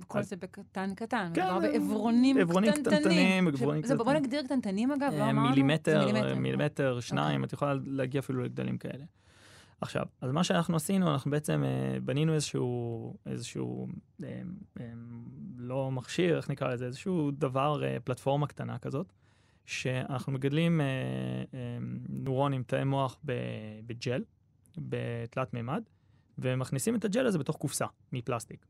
[0.06, 2.36] כל זה בקטן קטן, כן, מדובר בעברונים
[2.72, 3.48] קטנטנים.
[3.96, 5.48] בוא נגדיר קטנטנים אגב, לא אמרנו?
[5.48, 9.04] מילימטר, מילימטר, שניים, את יכולה להגיע אפילו לגדלים כאלה.
[9.80, 13.88] עכשיו, אז מה שאנחנו עשינו, אנחנו בעצם אה, בנינו איזשהו, איזשהו,
[14.24, 14.42] אה,
[14.80, 14.92] אה,
[15.56, 19.12] לא מכשיר, איך נקרא לזה, איזשהו דבר, פלטפורמה קטנה כזאת,
[19.66, 20.80] שאנחנו מגדלים
[22.08, 23.16] נורונים, תאי מוח
[23.86, 24.24] בג'ל,
[24.78, 25.82] בתלת מימד,
[26.38, 28.66] ומכניסים את הג'ל הזה בתוך קופסה מפלסטיק.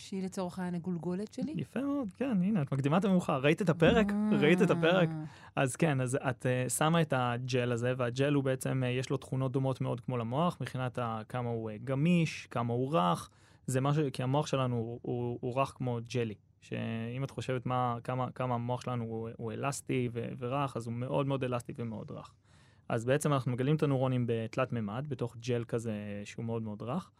[0.00, 1.54] שהיא לצורך העניין הגולגולת שלי?
[1.56, 3.38] יפה מאוד, כן, הנה, את מקדימה את המאוחר.
[3.38, 4.06] ראית את הפרק?
[4.40, 5.08] ראית את הפרק?
[5.56, 9.16] אז כן, אז את uh, שמה את הג'ל הזה, והג'ל הוא בעצם, uh, יש לו
[9.16, 13.30] תכונות דומות מאוד כמו למוח, מבחינת ה, כמה הוא uh, גמיש, כמה הוא רך.
[13.66, 16.34] זה משהו, כי המוח שלנו הוא, הוא, הוא רך כמו ג'לי.
[16.60, 20.94] שאם את חושבת מה, כמה, כמה המוח שלנו הוא, הוא אלסטי ו, ורך, אז הוא
[20.94, 22.34] מאוד מאוד אלסטי ומאוד רך.
[22.88, 25.92] אז בעצם אנחנו מגלים את הנוירונים בתלת מימד, בתוך ג'ל כזה
[26.24, 27.10] שהוא מאוד מאוד רך.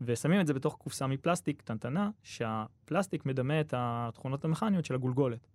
[0.00, 5.46] ושמים את זה בתוך קופסה מפלסטיק קטנטנה, שהפלסטיק מדמה את התכונות המכניות של הגולגולת.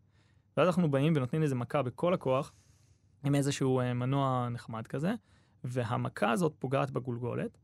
[0.57, 2.53] ואז אנחנו באים ונותנים לזה מכה בכל הכוח,
[3.23, 5.13] עם איזשהו אה, מנוע נחמד כזה,
[5.63, 7.57] והמכה הזאת פוגעת בגולגולת,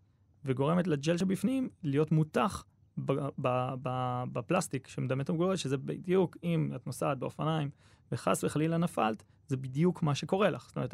[0.46, 2.66] וגורמת לג'ל שבפנים להיות מותח
[4.32, 7.70] בפלסטיק שמדמה את הגולגולת, שזה בדיוק אם את נוסעת באופניים
[8.12, 10.68] וחס וחלילה נפלת, זה בדיוק מה שקורה לך.
[10.68, 10.94] זאת אומרת,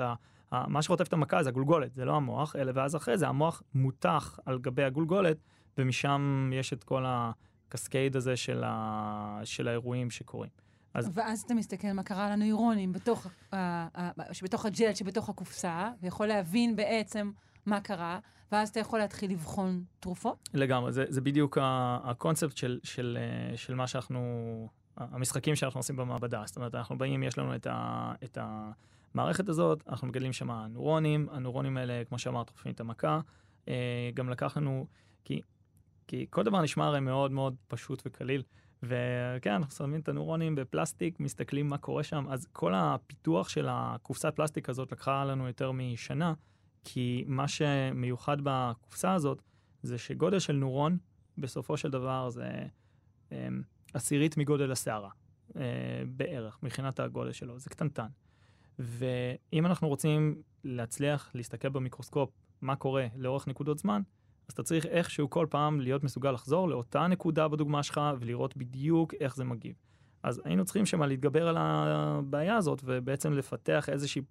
[0.52, 4.40] מה שחוטף את המכה זה הגולגולת, זה לא המוח, אלא ואז אחרי זה המוח מותח
[4.46, 5.38] על גבי הגולגולת,
[5.78, 9.42] ומשם יש את כל הקסקייד הזה של, ה...
[9.44, 10.50] של האירועים שקורים.
[10.94, 11.10] אז...
[11.14, 16.76] ואז אתה מסתכל מה קרה לנוירונים בתוך, uh, uh, שבתוך הג'ל שבתוך הקופסה, ויכול להבין
[16.76, 17.32] בעצם
[17.66, 18.20] מה קרה,
[18.52, 20.50] ואז אתה יכול להתחיל לבחון תרופות?
[20.54, 21.58] לגמרי, זה, זה בדיוק
[22.04, 24.20] הקונספט של, של, אה, של מה שאנחנו,
[24.98, 26.44] המשחקים שאנחנו עושים במעבדה.
[26.46, 31.28] זאת אומרת, אנחנו באים, יש לנו את, ה, את המערכת הזאת, אנחנו מגדלים שם נוירונים,
[31.32, 33.20] הנוירונים האלה, כמו שאמרת, חופים את המכה.
[33.68, 34.86] אה, גם לקח לנו,
[35.26, 35.42] כי
[36.08, 38.44] כי כל דבר נשמע הרי מאוד מאוד פשוט וקליל.
[38.84, 44.36] וכן, אנחנו שמים את הנורונים בפלסטיק, מסתכלים מה קורה שם, אז כל הפיתוח של הקופסת
[44.36, 46.34] פלסטיק הזאת לקחה לנו יותר משנה,
[46.84, 49.42] כי מה שמיוחד בקופסה הזאת,
[49.84, 50.98] זה שגודל של נורון,
[51.38, 52.52] בסופו של דבר זה
[53.32, 53.48] אה,
[53.94, 55.10] עשירית מגודל השערה,
[55.56, 55.62] אה,
[56.08, 58.08] בערך, מבחינת הגודל שלו, זה קטנטן.
[58.80, 62.30] ואם אנחנו רוצים להצליח להסתכל במיקרוסקופ
[62.62, 64.02] מה קורה לאורך נקודות זמן,
[64.48, 69.14] אז אתה צריך איכשהו כל פעם להיות מסוגל לחזור לאותה נקודה בדוגמה שלך ולראות בדיוק
[69.20, 69.76] איך זה מגיב.
[70.24, 74.22] אז היינו צריכים שמה להתגבר על הבעיה הזאת ובעצם לפתח איזושהי,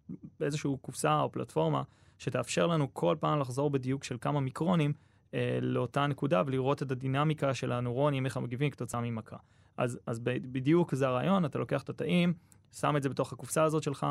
[0.41, 1.83] איזושהי קופסה או פלטפורמה
[2.19, 4.93] שתאפשר לנו כל פעם לחזור בדיוק של כמה מיקרונים
[5.35, 9.37] אה, לאותה נקודה ולראות את הדינמיקה של הנוירונים, איך הם מגיבים כתוצאה ממכה.
[9.77, 12.35] אז, אז בדיוק זה הרעיון, אתה לוקח את התאים,
[12.73, 14.07] שם את זה בתוך הקופסה הזאת שלך,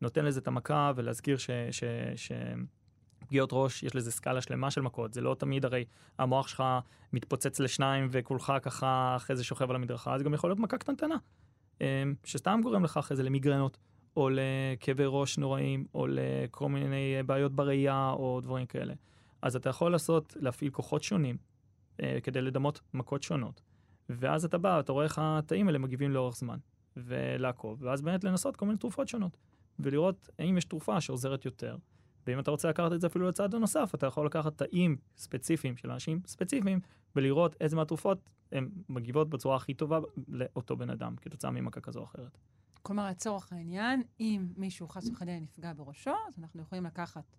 [0.00, 1.50] נותן לזה את המכה, ולהזכיר ש...
[1.70, 1.84] ש,
[2.16, 2.32] ש
[3.32, 5.84] פגיעות ראש, יש לזה סקאלה שלמה של מכות, זה לא תמיד הרי
[6.18, 6.62] המוח שלך
[7.12, 11.16] מתפוצץ לשניים וכולך ככה אחרי זה שוכב על המדרכה, זה גם יכול להיות מכה קטנטנה,
[11.82, 13.78] אה, שסתם גורם לך אחרי זה למיגרנות,
[14.16, 18.94] או לכאבי ראש נוראים, או לכל מיני בעיות בראייה, או דברים כאלה.
[19.42, 21.36] אז אתה יכול לעשות, להפעיל כוחות שונים
[22.02, 23.62] אה, כדי לדמות מכות שונות.
[24.08, 26.58] ואז אתה בא, אתה רואה איך התאים האלה מגיבים לאורך זמן,
[26.96, 29.36] ולעקוב, ואז באמת לנסות כל מיני תרופות שונות,
[29.78, 31.76] ולראות האם יש תרופה שעוזרת יותר.
[32.26, 35.90] ואם אתה רוצה לקחת את זה אפילו לצד הנוסף, אתה יכול לקחת תאים ספציפיים של
[35.90, 36.80] אנשים ספציפיים,
[37.16, 42.04] ולראות איזה מהתרופות הן מגיבות בצורה הכי טובה לאותו בן אדם, כתוצאה ממכה כזו או
[42.04, 42.38] אחרת.
[42.82, 47.36] כלומר, לצורך העניין, אם מישהו חס וחלילה נפגע בראשו, אז אנחנו יכולים לקחת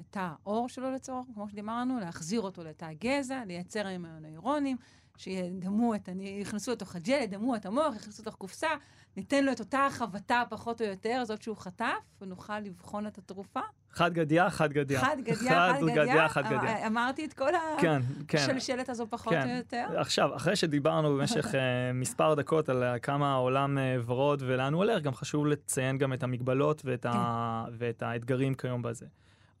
[0.00, 4.76] את תא העור שלו לצורך, כמו שדיברנו, להחזיר אותו לתא הגזע, לייצר עם הנוירונים,
[5.16, 8.68] שידמו את, יכנסו לתוך הג'ל, ידמו את המוח, יכנסו לתוך קופסה,
[9.16, 11.86] ניתן לו את אותה חבטה פחות או יותר, זאת שהוא חטף,
[12.20, 13.60] ונוכל לבחון את התרופה.
[13.92, 15.00] חד גדיה, חד גדיה.
[15.00, 16.28] חד גדיה, חד גדיה.
[16.28, 16.60] חד גדיה.
[16.60, 18.38] אה, אמרתי את כל כן, כן.
[18.38, 19.50] השלשלת הזו פחות כן.
[19.50, 19.86] או יותר.
[19.96, 21.54] עכשיו, אחרי שדיברנו במשך uh,
[21.94, 26.82] מספר דקות על כמה העולם ורוד ולאן הוא הולך, גם חשוב לציין גם את המגבלות
[26.84, 27.08] ואת, כן.
[27.12, 27.64] ה...
[27.78, 29.06] ואת האתגרים כיום בזה.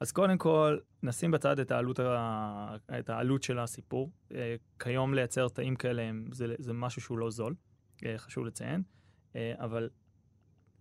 [0.00, 2.76] אז קודם כל, נשים בצד את העלות, ה...
[2.98, 4.10] את העלות של הסיפור.
[4.78, 7.54] כיום לייצר תאים כאלה זה, זה משהו שהוא לא זול,
[8.16, 8.82] חשוב לציין,
[9.36, 9.88] אבל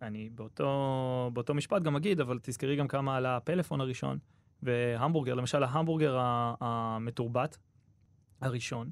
[0.02, 4.18] אני באותו, באותו משפט גם אגיד, אבל תזכרי גם כמה על הפלאפון הראשון,
[4.64, 6.18] והמבורגר, למשל ההמבורגר
[6.60, 7.58] המתורבת
[8.42, 8.90] הראשון,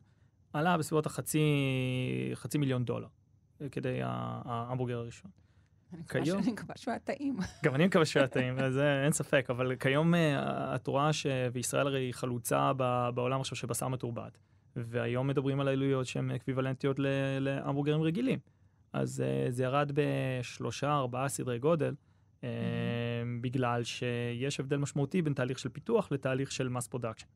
[0.53, 1.41] עלה בסביבות החצי
[2.33, 3.07] חצי מיליון דולר,
[3.71, 5.31] כדי ההמבורגר הראשון.
[6.09, 6.39] כיום...
[6.39, 7.37] אני מקווה שהוא היה טעים.
[7.65, 11.87] גם אני מקווה שהוא היה טעים, זה אין ספק, אבל כיום אה, את רואה שישראל
[11.87, 12.73] הרי חלוצה
[13.13, 14.37] בעולם עכשיו של בשר מתורבת,
[14.75, 16.99] והיום מדברים על עלויות שהן אקוויוולנטיות
[17.39, 18.39] להמבורגרים רגילים.
[18.97, 22.45] אז uh, זה ירד בשלושה, ארבעה סדרי גודל, uh, mm-hmm.
[23.41, 27.27] בגלל שיש הבדל משמעותי בין תהליך של פיתוח לתהליך של mass production.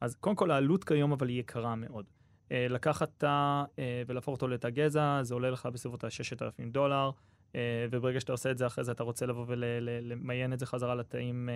[0.00, 2.04] אז קודם כל העלות כיום אבל היא יקרה מאוד.
[2.48, 7.10] Uh, לקחת תא uh, ולהפוך אותו לתא גזע, זה עולה לך בסביבות ה-6,000 דולר,
[7.52, 7.56] uh,
[7.90, 11.48] וברגע שאתה עושה את זה אחרי זה אתה רוצה לבוא ולמיין את זה חזרה לתאים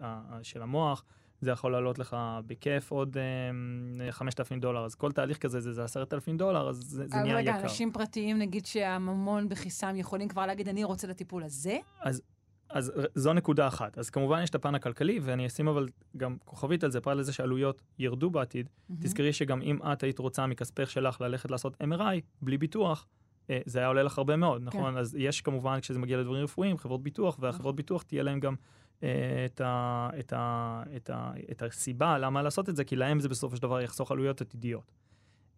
[0.00, 0.02] uh,
[0.42, 1.04] של המוח.
[1.40, 2.16] זה יכול לעלות לך
[2.46, 3.16] בכיף עוד
[4.10, 7.24] 5,000 אמ, דולר, אז כל תהליך כזה זה, זה 10,000 דולר, אז זה, זה נהיה
[7.26, 7.36] יקר.
[7.36, 11.78] רגע, אנשים פרטיים, נגיד שהממון בכיסם, יכולים כבר להגיד, אני רוצה לטיפול הזה?
[12.00, 12.22] אז,
[12.70, 13.98] אז זו נקודה אחת.
[13.98, 17.32] אז כמובן יש את הפן הכלכלי, ואני אשים אבל גם כוכבית על זה, פרט לזה
[17.32, 18.66] שעלויות ירדו בעתיד.
[18.68, 18.94] Mm-hmm.
[19.00, 23.06] תזכרי שגם אם את היית רוצה מכספך שלך ללכת לעשות MRI בלי ביטוח,
[23.50, 24.92] אה, זה היה עולה לך הרבה מאוד, נכון?
[24.92, 24.98] כן.
[24.98, 27.76] אז יש כמובן, כשזה מגיע לדברים רפואיים, חברות ביטוח, והחברות נכון.
[27.76, 28.58] ביטוח תהיה להם גם אה,
[28.98, 33.28] את, ה, את, ה, את, ה, את הסיבה למה לעשות את זה, כי להם זה
[33.28, 34.92] בסופו של דבר יחסוך עלויות עתידיות.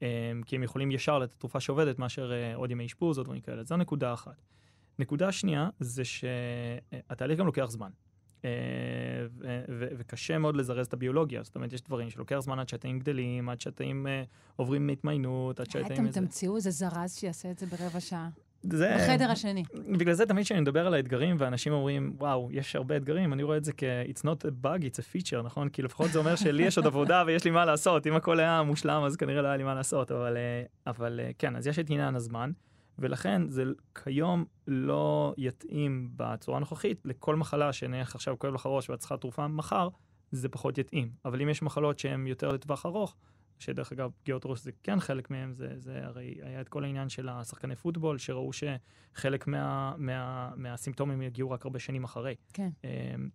[0.02, 3.64] אה, כי הם יכולים ישר לתת תרופה שעובדת מאשר עוד ימי אשפוז או דברים כאלה.
[3.64, 4.42] זו נקודה אחת.
[4.98, 7.90] נקודה שנייה זה שהתהליך גם לוקח זמן.
[9.68, 13.60] וקשה מאוד לזרז את הביולוגיה, זאת אומרת, יש דברים שלוקח זמן עד שהתאים גדלים, עד
[13.60, 14.06] שהתאים
[14.56, 16.06] עוברים מהתמיינות, עד שהתאים...
[16.06, 18.28] אתם תמציאו איזה זרז שיעשה את זה ברבע שעה.
[18.62, 18.96] זה...
[18.96, 19.62] בחדר השני.
[19.98, 23.56] בגלל זה תמיד כשאני מדבר על האתגרים, ואנשים אומרים, וואו, יש הרבה אתגרים, אני רואה
[23.56, 25.68] את זה כ-it's not a bug, it's a feature, נכון?
[25.68, 28.06] כי לפחות זה אומר שלי יש עוד עבודה ויש לי מה לעשות.
[28.06, 30.12] אם הכל היה מושלם, אז כנראה לא היה לי מה לעשות.
[30.12, 32.50] אבל, אה, אבל אה, כן, אז יש את עניין הזמן,
[32.98, 33.64] ולכן זה
[34.04, 39.48] כיום לא יתאים בצורה הנוכחית לכל מחלה שנניח עכשיו כואב לך ראש ואת צריכה תרופה
[39.48, 39.88] מחר,
[40.32, 41.10] זה פחות יתאים.
[41.24, 43.16] אבל אם יש מחלות שהן יותר לטווח ארוך,
[43.60, 47.08] שדרך אגב, פגיעות ראש זה כן חלק מהם, זה, זה הרי היה את כל העניין
[47.08, 52.34] של השחקני פוטבול, שראו שחלק מה, מה, מהסימפטומים יגיעו רק הרבה שנים אחרי.
[52.52, 52.68] כן.
[52.84, 53.28] אמ,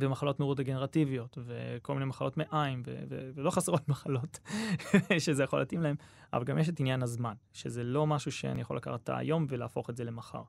[0.00, 4.38] ומחלות נורודגנרטיביות, וכל מיני מחלות מעיים, ו- ו- ולא חסרות מחלות
[5.24, 5.96] שזה יכול להתאים להם,
[6.32, 9.96] אבל גם יש את עניין הזמן, שזה לא משהו שאני יכול לקחת היום ולהפוך את
[9.96, 10.42] זה למחר.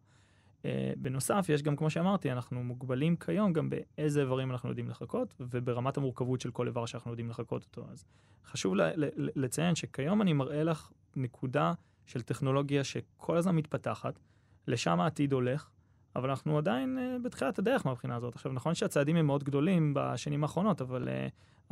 [0.58, 0.66] Uh,
[0.98, 5.98] בנוסף, יש גם, כמו שאמרתי, אנחנו מוגבלים כיום גם באיזה איברים אנחנו יודעים לחכות, וברמת
[5.98, 7.86] המורכבות של כל איבר שאנחנו יודעים לחכות אותו.
[7.92, 8.06] אז
[8.46, 8.74] חשוב
[9.16, 11.74] לציין שכיום אני מראה לך נקודה
[12.06, 14.20] של טכנולוגיה שכל הזמן מתפתחת,
[14.68, 15.70] לשם העתיד הולך,
[16.16, 18.36] אבל אנחנו עדיין uh, בתחילת הדרך מהבחינה הזאת.
[18.36, 21.10] עכשיו, נכון שהצעדים הם מאוד גדולים בשנים האחרונות, אבל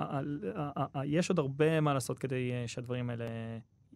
[0.01, 0.03] uh,
[1.05, 3.25] יש עוד הרבה מה לעשות כדי שהדברים האלה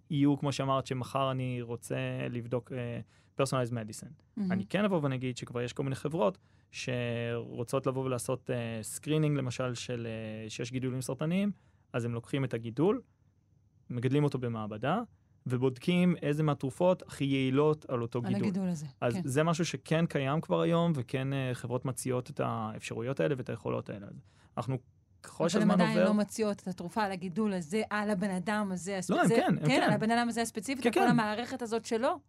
[0.10, 1.98] יהיו, כמו שאמרת, שמחר אני רוצה
[2.30, 2.72] לבדוק...
[3.40, 4.08] personalized medicine.
[4.08, 4.42] Mm-hmm.
[4.52, 6.38] אני כן אבוא ונגיד שכבר יש כל מיני חברות
[6.72, 8.50] שרוצות לבוא ולעשות
[8.82, 10.08] screening uh, למשל של
[10.48, 11.52] uh, שיש גידולים סרטניים,
[11.94, 13.02] אז הם לוקחים את הגידול,
[13.90, 15.02] מגדלים אותו במעבדה,
[15.46, 18.42] ובודקים איזה מהתרופות הכי יעילות על אותו על גידול.
[18.42, 19.22] על הגידול הזה, אז כן.
[19.26, 23.90] זה משהו שכן קיים כבר היום, וכן uh, חברות מציעות את האפשרויות האלה ואת היכולות
[23.90, 24.08] האלה.
[24.58, 24.78] אנחנו,
[25.24, 25.84] ככל אבל שהזמן עובר...
[25.84, 29.42] עדיין לא מציעות את התרופה על הגידול הזה, על הבן אדם הזה לא, הם הספציפי.
[29.42, 29.82] כן, הם כן, כן.
[29.82, 31.08] על הבן אדם הזה הספציפי, כן, כן.
[31.08, 32.20] המערכת הזאת שלו.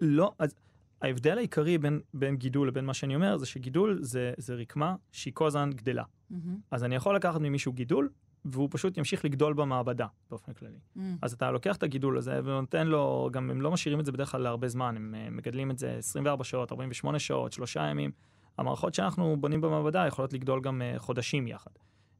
[0.00, 0.54] לא, אז
[1.02, 5.32] ההבדל העיקרי בין, בין גידול לבין מה שאני אומר, זה שגידול זה, זה רקמה שהיא
[5.34, 6.04] כל הזמן גדלה.
[6.30, 8.08] מהמם, אז אני יכול לקחת ממישהו גידול,
[8.44, 10.78] והוא פשוט ימשיך לגדול במעבדה, באופן כללי.
[10.96, 11.16] מהמם.
[11.22, 14.30] אז אתה לוקח את הגידול הזה ונותן לו, גם הם לא משאירים את זה בדרך
[14.30, 18.10] כלל להרבה זמן, הם אה, מגדלים את זה 24 שעות, 48 שעות, שלושה ימים.
[18.58, 21.70] המערכות שאנחנו בונים במעבדה יכולות לגדול גם אה, חודשים יחד.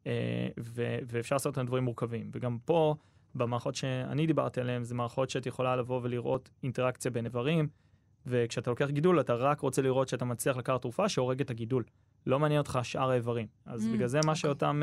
[0.07, 2.31] אה, ו- ואפשר לעשות אותם דברים מורכבים.
[2.33, 2.95] וגם פה,
[3.35, 7.69] במערכות שאני דיברתי עליהן, זה מערכות שאת יכולה לבוא ולראות אינטראקציה בין איברים,
[8.27, 11.85] וכשאתה לוקח גידול, אתה רק רוצה לראות שאתה מצליח לקחת תרופה שהורגת את הגידול.
[12.27, 13.47] לא מעניין אותך שאר האיברים.
[13.67, 14.41] אז Mm, בגלל זה מה אוקיי.
[14.41, 14.81] שאותן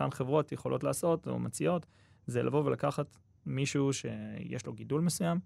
[0.00, 1.86] אה, חברות יכולות לעשות, או מציעות,
[2.26, 5.38] זה לבוא ולקחת מישהו שיש לו גידול מסוים,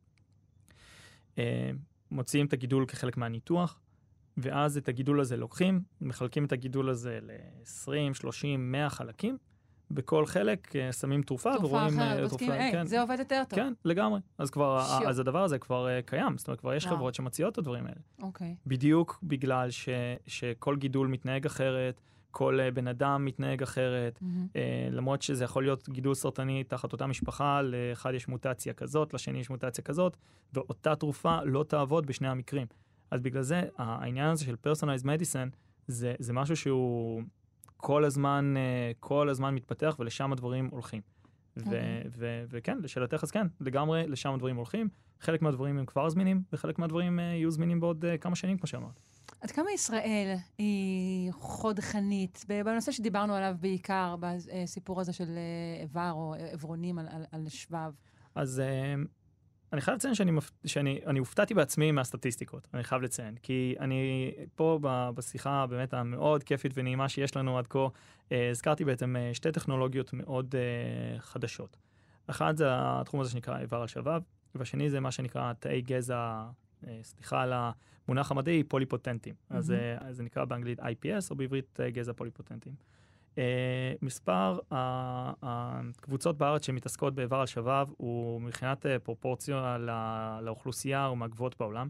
[1.39, 1.71] אה,
[2.11, 3.81] מוציאים את הגידול כחלק מהניתוח,
[4.37, 9.39] ואז את הגידול הזה לוקחים, מחלקים את הגידול הזה ל-20, 30, 100 חלקים,
[9.91, 11.99] בכל חלק אה, שמים תרופה, תרופה ורואים...
[11.99, 13.59] אחרת, אה, בודקים, תרופה- היי, כן, זה עובד יותר טוב.
[13.59, 14.20] כן, לגמרי.
[14.39, 15.09] אז כבר, שיו.
[15.09, 16.97] אז הדבר הזה כבר אה, קיים, זאת אומרת, כבר יש וואו.
[16.97, 18.01] חברות שמציעות את הדברים האלה.
[18.22, 18.55] אוקיי.
[18.66, 19.89] בדיוק בגלל ש,
[20.26, 22.01] שכל גידול מתנהג אחרת,
[22.31, 24.20] כל בן אדם מתנהג אחרת.
[24.57, 29.39] אה, למרות שזה יכול להיות גידול סרטני תחת אותה משפחה, לאחד יש מוטציה כזאת, לשני
[29.39, 30.16] יש מוטציה כזאת,
[30.55, 32.66] ואותה תרופה לא תעבוד בשני המקרים.
[33.11, 35.57] אז בגלל זה העניין הזה של personalized medicine
[35.87, 37.23] זה, זה משהו שהוא
[37.77, 41.01] כל הזמן, אה, כל הזמן מתפתח ולשם הדברים הולכים.
[41.57, 42.03] ו- אוקיי.
[42.19, 44.89] ו- וכן, לשאלתך אז כן, לגמרי לשם הדברים הולכים.
[45.21, 48.67] חלק מהדברים הם כבר זמינים, וחלק מהדברים אה, יהיו זמינים בעוד אה, כמה שנים, כמו
[48.67, 49.01] שאמרת.
[49.41, 55.39] עד כמה ישראל היא חודכנית, בנושא שדיברנו עליו בעיקר, בסיפור הזה של
[55.83, 57.93] איבר או עברונים על, על, על שבב.
[58.35, 58.63] אז
[59.73, 60.33] אני חייב לציין שאני.
[60.66, 63.35] שאני אני הופתעתי בעצמי מהסטטיסטיקות, אני חייב לציין.
[63.43, 64.79] כי אני פה
[65.14, 67.87] בשיחה באמת המאוד כיפית ונעימה שיש לנו עד כה,
[68.33, 71.77] אה, הזכרתי בעצם אה, שתי טכנולוגיות מאוד אה, חדשות.
[72.27, 74.23] אחד זה התחום הזה שנקרא איבר על שבב,
[74.55, 76.45] והשני זה מה שנקרא תאי גזע,
[77.03, 79.35] סליחה על המונח המדעי, פוליפוטנטים.
[79.51, 79.83] אז מהמם.
[79.83, 82.73] אה, אז זה נקרא באנגלית IPS, או בעברית תאי גזע פוליפוטנטים.
[83.41, 83.43] Uh,
[84.03, 84.59] מספר
[85.43, 91.88] הקבוצות בארץ שמתעסקות באיבר על שבב הוא מבחינת uh, פרופורציה לא- לאוכלוסייה הוא מהגבוהות בעולם.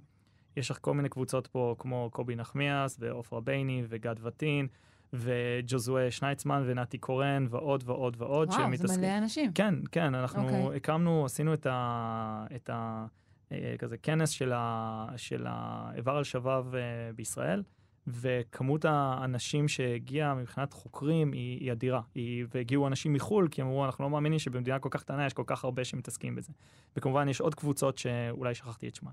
[0.57, 4.67] יש לך כל מיני קבוצות פה כמו קובי נחמיאס ועופרה בייני וגד וטין
[5.13, 8.49] וג'וזואה שנייצמן ונתי קורן ועוד ועוד ועוד.
[8.49, 9.53] וואו, זה שמתעסקים- מלא אנשים.
[9.53, 10.77] כן, כן, אנחנו אוקיי.
[10.77, 12.45] הקמנו, עשינו את ה...
[12.57, 13.07] את ה
[13.53, 16.81] אה, כזה כנס של, ה, של האיבר על שבב אה,
[17.17, 17.63] בישראל,
[18.07, 22.01] וכמות האנשים שהגיעה מבחינת חוקרים היא, היא אדירה.
[22.15, 25.45] היא, והגיעו אנשים מחו"ל, כי אמרו, אנחנו לא מאמינים שבמדינה כל כך קטנה יש כל
[25.47, 26.53] כך הרבה שמתעסקים בזה.
[26.97, 29.13] וכמובן, יש עוד קבוצות שאולי שכחתי את שמן.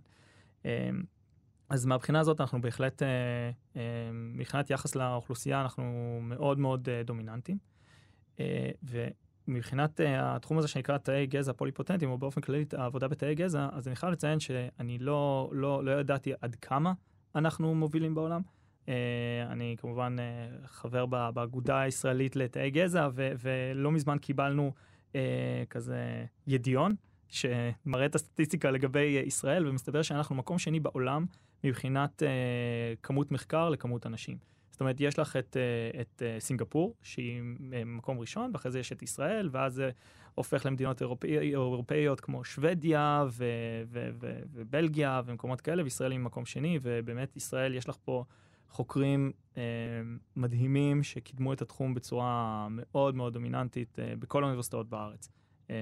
[0.65, 0.89] אה,
[1.69, 3.07] אז מהבחינה הזאת אנחנו בהחלט, אה,
[3.75, 3.81] אה,
[4.13, 7.57] מבחינת יחס לאוכלוסייה, אנחנו מאוד מאוד אה, דומיננטים.
[8.39, 8.69] אה,
[9.47, 13.95] ומבחינת התחום הזה שנקרא תאי גזע פוליפוטנטים, או באופן כללי העבודה בתאי גזע, אז אני
[13.95, 16.93] חייב לציין שאני לא, לא, לא ידעתי עד כמה
[17.35, 18.41] אנחנו מובילים בעולם.
[18.89, 18.93] אה,
[19.51, 24.73] אני כמובן אה, חבר באגודה הישראלית לתאי גזע, ו- ולא מזמן קיבלנו
[25.15, 26.95] אה, כזה ידיעון,
[27.29, 31.25] שמראה את הסטטיסטיקה לגבי ישראל, ומסתבר שאנחנו מקום שני בעולם
[31.63, 32.23] מבחינת
[33.03, 34.38] כמות מחקר לכמות אנשים.
[34.71, 35.57] זאת אומרת, יש לך את,
[36.01, 37.41] את סינגפור, שהיא
[37.85, 39.89] מקום ראשון, ואחרי זה יש את ישראל, ואז זה
[40.35, 43.45] הופך למדינות אירופאי, אירופאיות כמו שוודיה ו,
[43.88, 48.23] ו, ו, ובלגיה ומקומות כאלה, וישראל היא מקום שני, ובאמת ישראל יש לך פה
[48.70, 49.61] חוקרים אה,
[50.36, 55.30] מדהימים שקידמו את התחום בצורה מאוד מאוד דומיננטית אה, בכל האוניברסיטאות בארץ.
[55.70, 55.76] אה,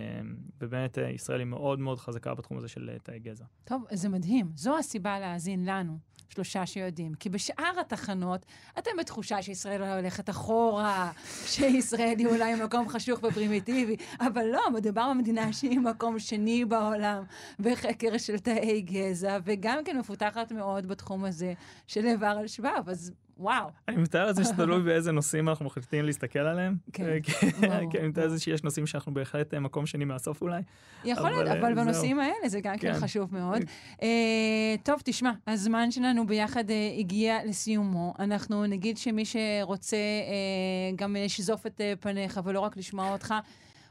[0.61, 3.45] ובאמת אה, ישראל היא מאוד מאוד חזקה בתחום הזה של אה, תאי גזע.
[3.63, 4.51] טוב, זה מדהים.
[4.55, 5.97] זו הסיבה להאזין לנו,
[6.29, 7.13] שלושה שיודעים.
[7.13, 8.45] כי בשאר התחנות,
[8.79, 11.11] אתם בתחושה שישראל אולי הולכת אחורה,
[11.53, 17.23] שישראל היא אולי מקום חשוך ופרימיטיבי, אבל לא, מדובר במדינה שהיא מקום שני בעולם
[17.59, 21.53] בחקר של תאי גזע, וגם כן מפותחת מאוד בתחום הזה
[21.87, 23.69] של איבר על שבב, אז וואו.
[23.87, 26.77] אני מתאר לעצמי שתלוי באיזה נושאים אנחנו מחליטים להסתכל עליהם.
[26.93, 27.17] כן, אה,
[27.61, 28.23] ברור, כן, אני מתאר.
[28.23, 30.61] לעצמי שיש נושאים שאנחנו בהחלט אה, מקום שני מהסוף אולי.
[31.05, 32.99] יכול להיות, אבל, אה, בנושאים האלה זה גם כן כן.
[32.99, 33.61] חשוב מאוד.
[34.01, 38.13] אה, טוב, תשמע, הזמן שלנו ביחד אה, הגיע לסיומו.
[38.19, 43.33] אנחנו נגיד שמי שרוצה אה, גם לשזוף את אה, פניך ולא רק לשמוע אותך,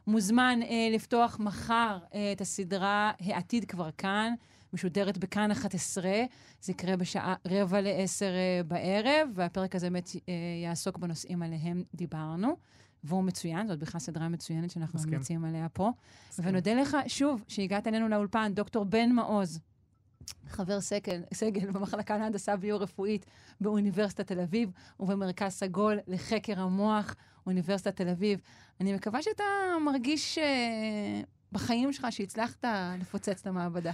[0.06, 4.34] מוזמן אה, לפתוח מחר אה, את הסדרה העתיד כבר כאן,
[4.74, 6.10] משודרת בכאן 11.
[6.60, 12.56] זה יקרה בשעה רבע לעשר אה, בערב, והפרק הזה באמת אה, יעסוק בנושאים עליהם דיברנו.
[13.04, 15.00] והוא מצוין, זאת בכלל סדרה מצוינת שאנחנו.
[15.04, 15.90] ממליצים עליה פה.
[16.28, 16.44] מסכים.
[16.48, 19.60] ונודה לך שוב שהגעת אלינו לאולפן, דוקטור בן מעוז.
[20.48, 23.26] חבר סגל, סגל במחלקה להנדסה ביו-רפואית
[23.60, 24.70] באוניברסיטת תל אביב
[25.00, 27.14] ובמרכז סגול לחקר המוח,
[27.46, 28.40] אוניברסיטת תל אביב.
[28.80, 29.44] אני מקווה שאתה
[29.84, 31.20] מרגיש אה,
[31.54, 32.64] בחיים שלך שהצלחת
[33.00, 33.92] לפוצץ את המעבדה.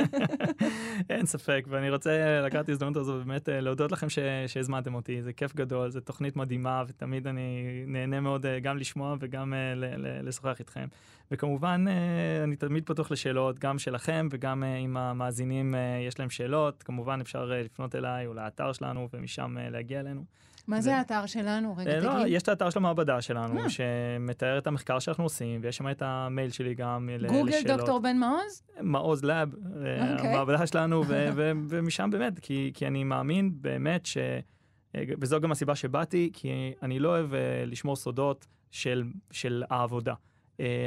[1.10, 4.18] אין ספק, ואני רוצה לקחת את ההזדמנות הזו באמת אה, להודות לכם ש...
[4.46, 9.16] שהזמנתם אותי, זה כיף גדול, זו תוכנית מדהימה, ותמיד אני נהנה מאוד אה, גם לשמוע
[9.20, 9.74] וגם אה.
[9.74, 10.28] ל...
[10.28, 10.86] לשוחח איתכם.
[11.30, 11.84] וכמובן,
[12.44, 15.74] אני תמיד פתוח לשאלות, גם שלכם וגם אם המאזינים
[16.08, 20.24] יש להם שאלות, כמובן אפשר לפנות אליי או לאתר שלנו ומשם להגיע אלינו.
[20.68, 21.76] מה זה האתר שלנו?
[21.76, 22.02] רגע, תגיד.
[22.02, 26.02] לא, יש את האתר של המעבדה שלנו, שמתאר את המחקר שאנחנו עושים, ויש שם את
[26.02, 27.36] המייל שלי גם לשאלות.
[27.36, 28.62] גוגל דוקטור בן מעוז?
[28.80, 30.28] מעוז לאב, אוקיי.
[30.28, 31.04] המעבדה שלנו,
[31.68, 32.38] ומשם באמת,
[32.74, 34.18] כי אני מאמין באמת ש...
[34.96, 37.30] וזו גם הסיבה שבאתי, כי אני לא אוהב
[37.66, 38.46] לשמור סודות
[39.30, 40.14] של העבודה.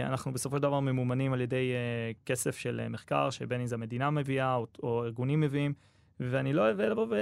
[0.03, 1.71] אנחנו בסופו של דבר ממומנים על ידי
[2.25, 5.73] כסף של מחקר, שבין אם זה המדינה מביאה או ארגונים מביאים.
[6.19, 7.15] ואני לא אוהב לבוא, ו...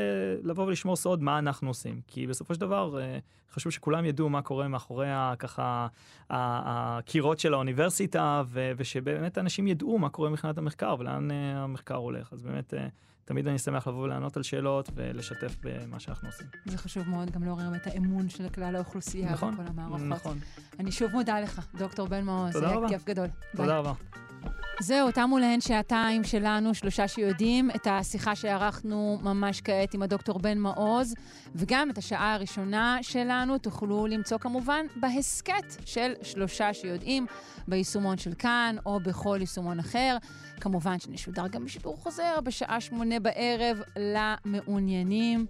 [0.43, 3.19] לבוא ולשמור סוד מה אנחנו עושים, כי בסופו של דבר אה,
[3.51, 5.07] חשוב שכולם ידעו מה קורה מאחורי
[5.39, 5.87] ככה
[6.29, 8.71] הקירות של האוניברסיטה, ו...
[8.77, 12.33] ושבאמת אנשים ידעו מה קורה מבחינת המחקר ולאן אה, המחקר הולך.
[12.33, 12.87] אז באמת, אה,
[13.25, 16.47] תמיד אני שמח לבוא ולענות על שאלות ולשתף במה שאנחנו עושים.
[16.65, 20.01] זה חשוב מאוד גם לעורר את האמון של כלל האוכלוסייה נכון, וכל המערכות.
[20.01, 20.39] נכון.
[20.79, 22.53] אני שוב מודה לך, דוקטור בן מעוז.
[22.53, 22.89] תודה רבה.
[22.89, 23.27] כיף גדול.
[23.51, 23.77] תודה ביי.
[23.77, 23.93] רבה.
[24.79, 30.57] זהו, תמו להן שעתיים שלנו, שלושה שיודעים, את השיחה שערכנו ממש כעת עם הדוקטור בן
[30.57, 31.13] מעוז,
[31.55, 37.25] וגם את השעה הראשונה שלנו תוכלו למצוא כמובן בהסכת של שלושה שיודעים,
[37.67, 40.17] ביישומון של כאן או בכל יישומון אחר.
[40.61, 45.45] כמובן שנשודר גם בשידור חוזר בשעה שמונה בערב למעוניינים.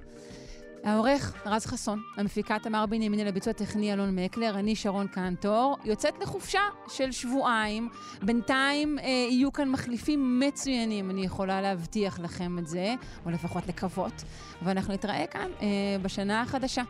[0.84, 6.60] העורך רז חסון, המפיקה תמר בנימיני לביצוע טכני אלון מקלר, אני שרון קנטור, יוצאת לחופשה
[6.88, 7.90] של שבועיים.
[8.22, 12.96] בינתיים אה, יהיו כאן מחליפים מצוינים, אני יכולה להבטיח לכם את זה,
[13.26, 14.24] או לפחות לקוות.
[14.62, 15.68] ואנחנו נתראה כאן אה,
[16.02, 16.84] בשנה החדשה.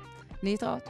[0.43, 0.89] להתראות.